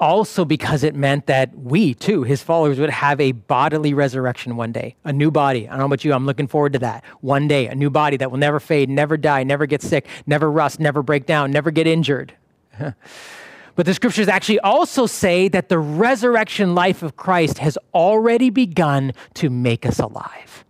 also 0.00 0.44
because 0.44 0.82
it 0.82 0.94
meant 0.94 1.26
that 1.26 1.56
we, 1.56 1.94
too, 1.94 2.22
his 2.22 2.42
followers, 2.42 2.78
would 2.78 2.90
have 2.90 3.20
a 3.20 3.32
bodily 3.32 3.94
resurrection 3.94 4.56
one 4.56 4.72
day, 4.72 4.96
a 5.04 5.12
new 5.12 5.30
body. 5.30 5.66
I 5.66 5.70
don't 5.70 5.80
know 5.80 5.86
about 5.86 6.04
you, 6.04 6.12
I'm 6.12 6.26
looking 6.26 6.46
forward 6.46 6.72
to 6.74 6.78
that. 6.80 7.04
One 7.20 7.48
day, 7.48 7.66
a 7.66 7.74
new 7.74 7.90
body 7.90 8.16
that 8.18 8.30
will 8.30 8.38
never 8.38 8.60
fade, 8.60 8.88
never 8.88 9.16
die, 9.16 9.44
never 9.44 9.66
get 9.66 9.82
sick, 9.82 10.06
never 10.26 10.50
rust, 10.50 10.80
never 10.80 11.02
break 11.02 11.26
down, 11.26 11.50
never 11.50 11.70
get 11.70 11.86
injured. 11.86 12.34
But 13.76 13.86
the 13.86 13.94
scriptures 13.94 14.28
actually 14.28 14.60
also 14.60 15.06
say 15.06 15.48
that 15.48 15.68
the 15.68 15.78
resurrection 15.78 16.74
life 16.74 17.02
of 17.02 17.16
Christ 17.16 17.58
has 17.58 17.76
already 17.92 18.50
begun 18.50 19.12
to 19.34 19.50
make 19.50 19.84
us 19.84 19.98
alive. 19.98 20.64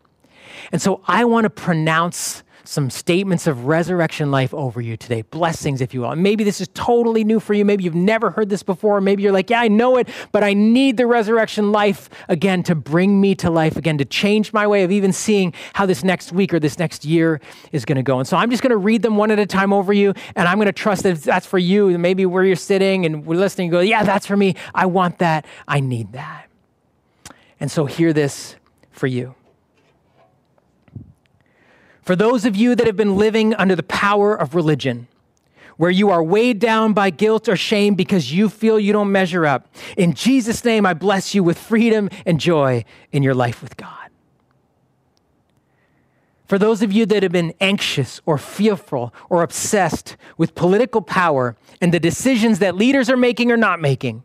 And 0.73 0.81
so 0.81 1.03
I 1.07 1.25
want 1.25 1.45
to 1.45 1.51
pronounce 1.51 2.43
some 2.65 2.89
statements 2.91 3.47
of 3.47 3.67
resurrection 3.67 4.31
life 4.31 4.53
over 4.55 4.81
you 4.81 4.97
today. 4.97 5.23
Blessings, 5.23 5.81
if 5.81 5.93
you 5.93 6.01
will. 6.01 6.17
Maybe 6.17 6.45
this 6.45 6.61
is 6.61 6.69
totally 6.75 7.23
new 7.23 7.39
for 7.39 7.55
you. 7.55 7.65
Maybe 7.65 7.85
you've 7.85 7.95
never 7.95 8.31
heard 8.31 8.49
this 8.49 8.63
before. 8.63 9.01
Maybe 9.01 9.23
you're 9.23 9.33
like, 9.33 9.51
yeah, 9.51 9.61
I 9.61 9.69
know 9.69 9.99
it, 9.99 10.09
but 10.33 10.43
I 10.43 10.55
need 10.55 10.97
the 10.97 11.07
resurrection 11.07 11.73
life 11.73 12.09
again 12.29 12.63
to 12.65 12.75
bring 12.75 13.21
me 13.21 13.35
to 13.37 13.51
life 13.51 13.77
again, 13.77 13.99
to 13.99 14.05
change 14.05 14.53
my 14.53 14.67
way 14.67 14.83
of 14.83 14.91
even 14.91 15.13
seeing 15.13 15.53
how 15.75 15.85
this 15.85 16.03
next 16.03 16.33
week 16.33 16.55
or 16.55 16.59
this 16.59 16.79
next 16.79 17.05
year 17.05 17.41
is 17.73 17.85
going 17.85 17.97
to 17.97 18.03
go. 18.03 18.19
And 18.19 18.27
so 18.27 18.37
I'm 18.37 18.51
just 18.51 18.63
going 18.63 18.71
to 18.71 18.77
read 18.77 19.03
them 19.03 19.17
one 19.17 19.31
at 19.31 19.39
a 19.39 19.47
time 19.47 19.73
over 19.73 19.93
you. 19.93 20.15
And 20.35 20.49
I'm 20.49 20.57
going 20.57 20.67
to 20.67 20.73
trust 20.73 21.03
that 21.03 21.23
that's 21.23 21.47
for 21.47 21.59
you, 21.59 21.97
maybe 21.99 22.25
where 22.25 22.45
you're 22.45 22.57
sitting 22.57 23.05
and 23.05 23.27
we're 23.27 23.39
listening, 23.39 23.71
go, 23.71 23.81
yeah, 23.81 24.05
that's 24.05 24.27
for 24.27 24.37
me. 24.37 24.57
I 24.75 24.87
want 24.87 25.19
that. 25.19 25.45
I 25.69 25.81
need 25.81 26.13
that. 26.13 26.47
And 27.61 27.71
so 27.71 27.85
hear 27.85 28.13
this 28.13 28.57
for 28.91 29.07
you. 29.07 29.35
For 32.05 32.15
those 32.15 32.45
of 32.45 32.55
you 32.55 32.75
that 32.75 32.87
have 32.87 32.97
been 32.97 33.17
living 33.17 33.55
under 33.55 33.75
the 33.75 33.83
power 33.83 34.35
of 34.35 34.55
religion, 34.55 35.09
where 35.79 35.91
you 35.91 36.11
are 36.11 36.23
weighed 36.23 36.59
down 36.59 36.93
by 36.93 37.09
guilt 37.09 37.49
or 37.49 37.57
shame 37.57 37.95
because 37.95 38.33
you 38.33 38.51
feel 38.51 38.79
you 38.79 38.93
don't 38.93 39.11
measure 39.11 39.47
up, 39.47 39.75
in 39.97 40.13
Jesus' 40.13 40.65
name, 40.65 40.85
I 40.85 40.93
bless 40.93 41.35
you 41.35 41.43
with 41.43 41.59
freedom 41.59 42.11
and 42.27 42.39
joy 42.39 42.85
in 43.11 43.23
your 43.23 43.35
life 43.35 43.63
with 43.63 43.79
God. 43.79 44.11
For 46.47 46.59
those 46.59 46.83
of 46.83 46.93
you 46.93 47.07
that 47.07 47.23
have 47.23 47.33
been 47.33 47.55
anxious 47.59 48.21
or 48.27 48.37
fearful 48.37 49.15
or 49.31 49.43
obsessed 49.43 50.19
with 50.37 50.55
political 50.55 51.01
power 51.01 51.57
and 51.81 51.93
the 51.93 51.99
decisions 51.99 52.59
that 52.59 52.77
leaders 52.77 53.09
are 53.09 53.17
making 53.17 53.51
or 53.51 53.57
not 53.57 53.81
making, 53.81 54.23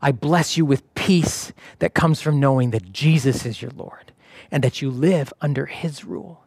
I 0.00 0.12
bless 0.12 0.56
you 0.56 0.64
with 0.64 0.94
peace 0.94 1.52
that 1.80 1.92
comes 1.92 2.22
from 2.22 2.38
knowing 2.38 2.70
that 2.70 2.92
Jesus 2.92 3.44
is 3.44 3.60
your 3.60 3.72
Lord 3.72 4.12
and 4.52 4.62
that 4.62 4.80
you 4.80 4.92
live 4.92 5.32
under 5.40 5.66
his 5.66 6.04
rule. 6.04 6.44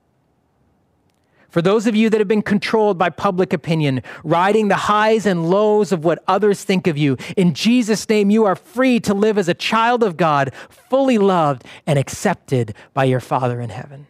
For 1.52 1.62
those 1.62 1.86
of 1.86 1.98
you 1.98 2.10
that 2.10 2.22
have 2.22 2.30
been 2.30 2.42
controlled 2.42 2.98
by 2.98 3.10
public 3.10 3.52
opinion, 3.52 4.02
riding 4.24 4.70
the 4.70 4.76
highs 4.76 5.26
and 5.26 5.50
lows 5.50 5.92
of 5.92 6.06
what 6.06 6.24
others 6.26 6.64
think 6.64 6.88
of 6.88 6.98
you, 6.98 7.18
in 7.36 7.54
Jesus' 7.54 8.08
name, 8.08 8.30
you 8.30 8.46
are 8.46 8.56
free 8.56 9.02
to 9.02 9.14
live 9.14 9.38
as 9.38 9.50
a 9.50 9.54
child 9.54 10.02
of 10.02 10.16
God, 10.16 10.54
fully 10.70 11.18
loved 11.18 11.66
and 11.86 12.00
accepted 12.00 12.74
by 12.94 13.04
your 13.04 13.20
Father 13.20 13.60
in 13.60 13.70
heaven. 13.70 14.08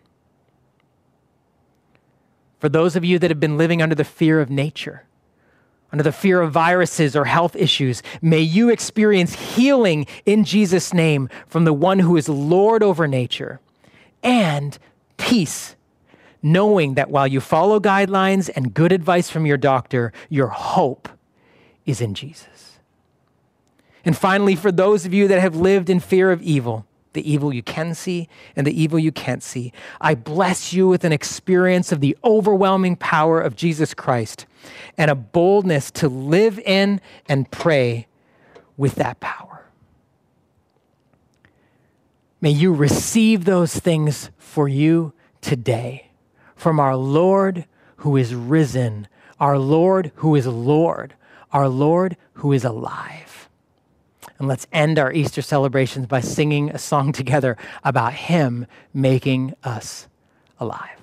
For 2.59 2.69
those 2.69 2.95
of 2.95 3.03
you 3.03 3.17
that 3.17 3.31
have 3.31 3.39
been 3.39 3.57
living 3.57 3.81
under 3.81 3.95
the 3.95 4.03
fear 4.03 4.39
of 4.39 4.51
nature, 4.51 5.05
under 5.91 6.03
the 6.03 6.11
fear 6.11 6.41
of 6.41 6.51
viruses 6.51 7.15
or 7.15 7.25
health 7.25 7.55
issues, 7.55 8.03
may 8.21 8.39
you 8.39 8.69
experience 8.69 9.33
healing 9.33 10.05
in 10.27 10.43
Jesus' 10.45 10.93
name 10.93 11.27
from 11.47 11.65
the 11.65 11.73
one 11.73 11.97
who 11.97 12.15
is 12.17 12.29
Lord 12.29 12.83
over 12.83 13.07
nature 13.07 13.59
and 14.21 14.77
peace 15.17 15.75
knowing 16.41 16.95
that 16.95 17.09
while 17.09 17.27
you 17.27 17.39
follow 17.39 17.79
guidelines 17.79 18.49
and 18.55 18.73
good 18.73 18.91
advice 18.91 19.29
from 19.29 19.45
your 19.45 19.57
doctor, 19.57 20.11
your 20.29 20.47
hope 20.47 21.09
is 21.85 22.01
in 22.01 22.13
Jesus. 22.13 22.79
And 24.03 24.17
finally, 24.17 24.55
for 24.55 24.71
those 24.71 25.05
of 25.05 25.13
you 25.13 25.27
that 25.27 25.39
have 25.39 25.55
lived 25.55 25.89
in 25.89 25.99
fear 25.99 26.31
of 26.31 26.41
evil, 26.41 26.85
the 27.13 27.29
evil 27.29 27.53
you 27.53 27.61
can 27.61 27.93
see 27.93 28.27
and 28.55 28.65
the 28.65 28.81
evil 28.81 28.97
you 28.97 29.11
can't 29.11 29.43
see, 29.43 29.71
I 29.99 30.15
bless 30.15 30.73
you 30.73 30.87
with 30.87 31.03
an 31.03 31.11
experience 31.11 31.91
of 31.91 31.99
the 31.99 32.17
overwhelming 32.23 32.95
power 32.95 33.39
of 33.39 33.55
Jesus 33.55 33.93
Christ 33.93 34.45
and 34.97 35.11
a 35.11 35.15
boldness 35.15 35.91
to 35.91 36.09
live 36.09 36.57
in 36.59 37.01
and 37.27 37.51
pray 37.51 38.07
with 38.77 38.95
that 38.95 39.19
power. 39.19 39.65
May 42.39 42.49
you 42.49 42.73
receive 42.73 43.45
those 43.45 43.77
things 43.77 44.31
for 44.39 44.67
you 44.67 45.13
today 45.41 46.10
from 46.61 46.79
our 46.79 46.95
Lord 46.95 47.65
who 47.97 48.15
is 48.15 48.35
risen, 48.35 49.07
our 49.39 49.57
Lord 49.57 50.11
who 50.17 50.35
is 50.35 50.45
Lord, 50.45 51.15
our 51.51 51.67
Lord 51.67 52.17
who 52.33 52.53
is 52.53 52.63
alive. 52.63 53.49
And 54.37 54.47
let's 54.47 54.67
end 54.71 54.99
our 54.99 55.11
Easter 55.11 55.41
celebrations 55.41 56.05
by 56.05 56.19
singing 56.19 56.69
a 56.69 56.77
song 56.77 57.11
together 57.21 57.57
about 57.83 58.13
Him 58.13 58.67
making 58.93 59.55
us 59.63 60.07
alive. 60.59 60.99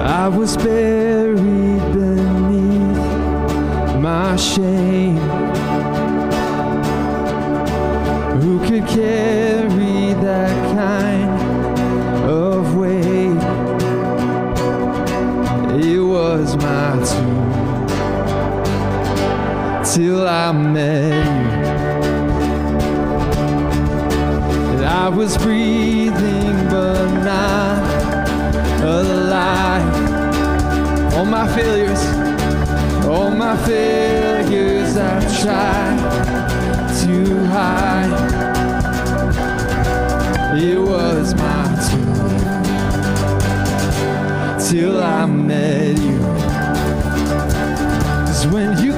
I 0.00 0.28
was 0.28 0.56
buried 0.56 1.71
my 4.32 4.38
shame. 4.38 5.16
Who 8.40 8.58
could 8.60 8.86
carry 8.88 10.14
that 10.26 10.56
kind 10.74 11.30
of 12.30 12.74
weight? 12.74 13.42
It 15.84 16.00
was 16.00 16.56
my 16.56 16.92
tomb 17.10 17.86
till 19.84 20.26
I 20.26 20.52
met 20.52 21.12
you. 21.12 21.62
And 24.72 24.82
I 24.86 25.08
was 25.10 25.36
breathing, 25.36 26.56
but 26.70 27.06
not 27.22 27.82
alive. 28.82 29.94
All 31.16 31.26
my 31.26 31.46
failures, 31.54 32.02
all 33.06 33.30
my 33.30 33.56
I've 34.96 35.40
tried 35.40 35.98
to 37.02 37.46
hide. 37.46 38.12
It 40.62 40.78
was 40.78 41.34
my 41.34 41.64
tomb 41.88 42.28
till 44.58 45.02
I 45.02 45.26
met 45.26 45.98
you. 45.98 46.18
Cause 48.26 48.46
when 48.48 48.78
you 48.84 48.91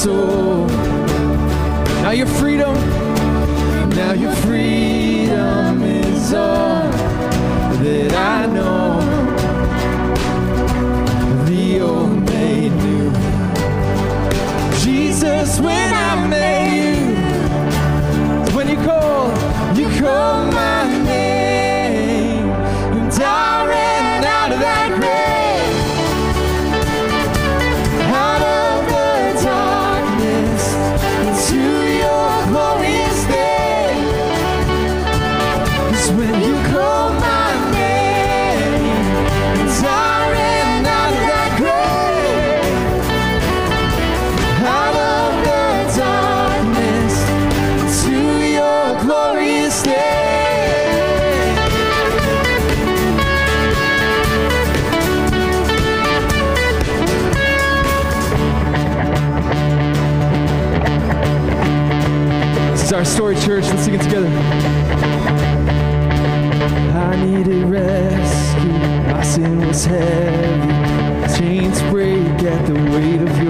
soul. 0.00 0.66
Now 2.02 2.12
your 2.12 2.26
freedom, 2.26 2.74
now 3.90 4.12
your 4.12 4.32
freedom 4.36 5.82
is 5.82 6.32
all 6.32 6.88
that 7.82 8.12
I 8.14 8.46
know. 8.46 9.00
The 11.44 11.80
old 11.80 12.22
made 12.30 12.72
new. 12.86 13.12
Jesus, 14.78 15.60
when 15.60 15.89
our 63.00 63.06
story, 63.06 63.34
church. 63.36 63.64
Let's 63.64 63.84
sing 63.84 63.94
it 63.94 64.02
together. 64.02 64.28
I 66.98 67.24
needed 67.24 67.64
rescue. 67.64 68.72
My 69.10 69.22
sin 69.22 69.66
was 69.66 69.86
heavy. 69.86 71.38
Chains 71.38 71.80
break 71.84 72.26
at 72.44 72.66
the 72.66 72.74
weight 72.74 73.22
of 73.22 73.42
your 73.42 73.49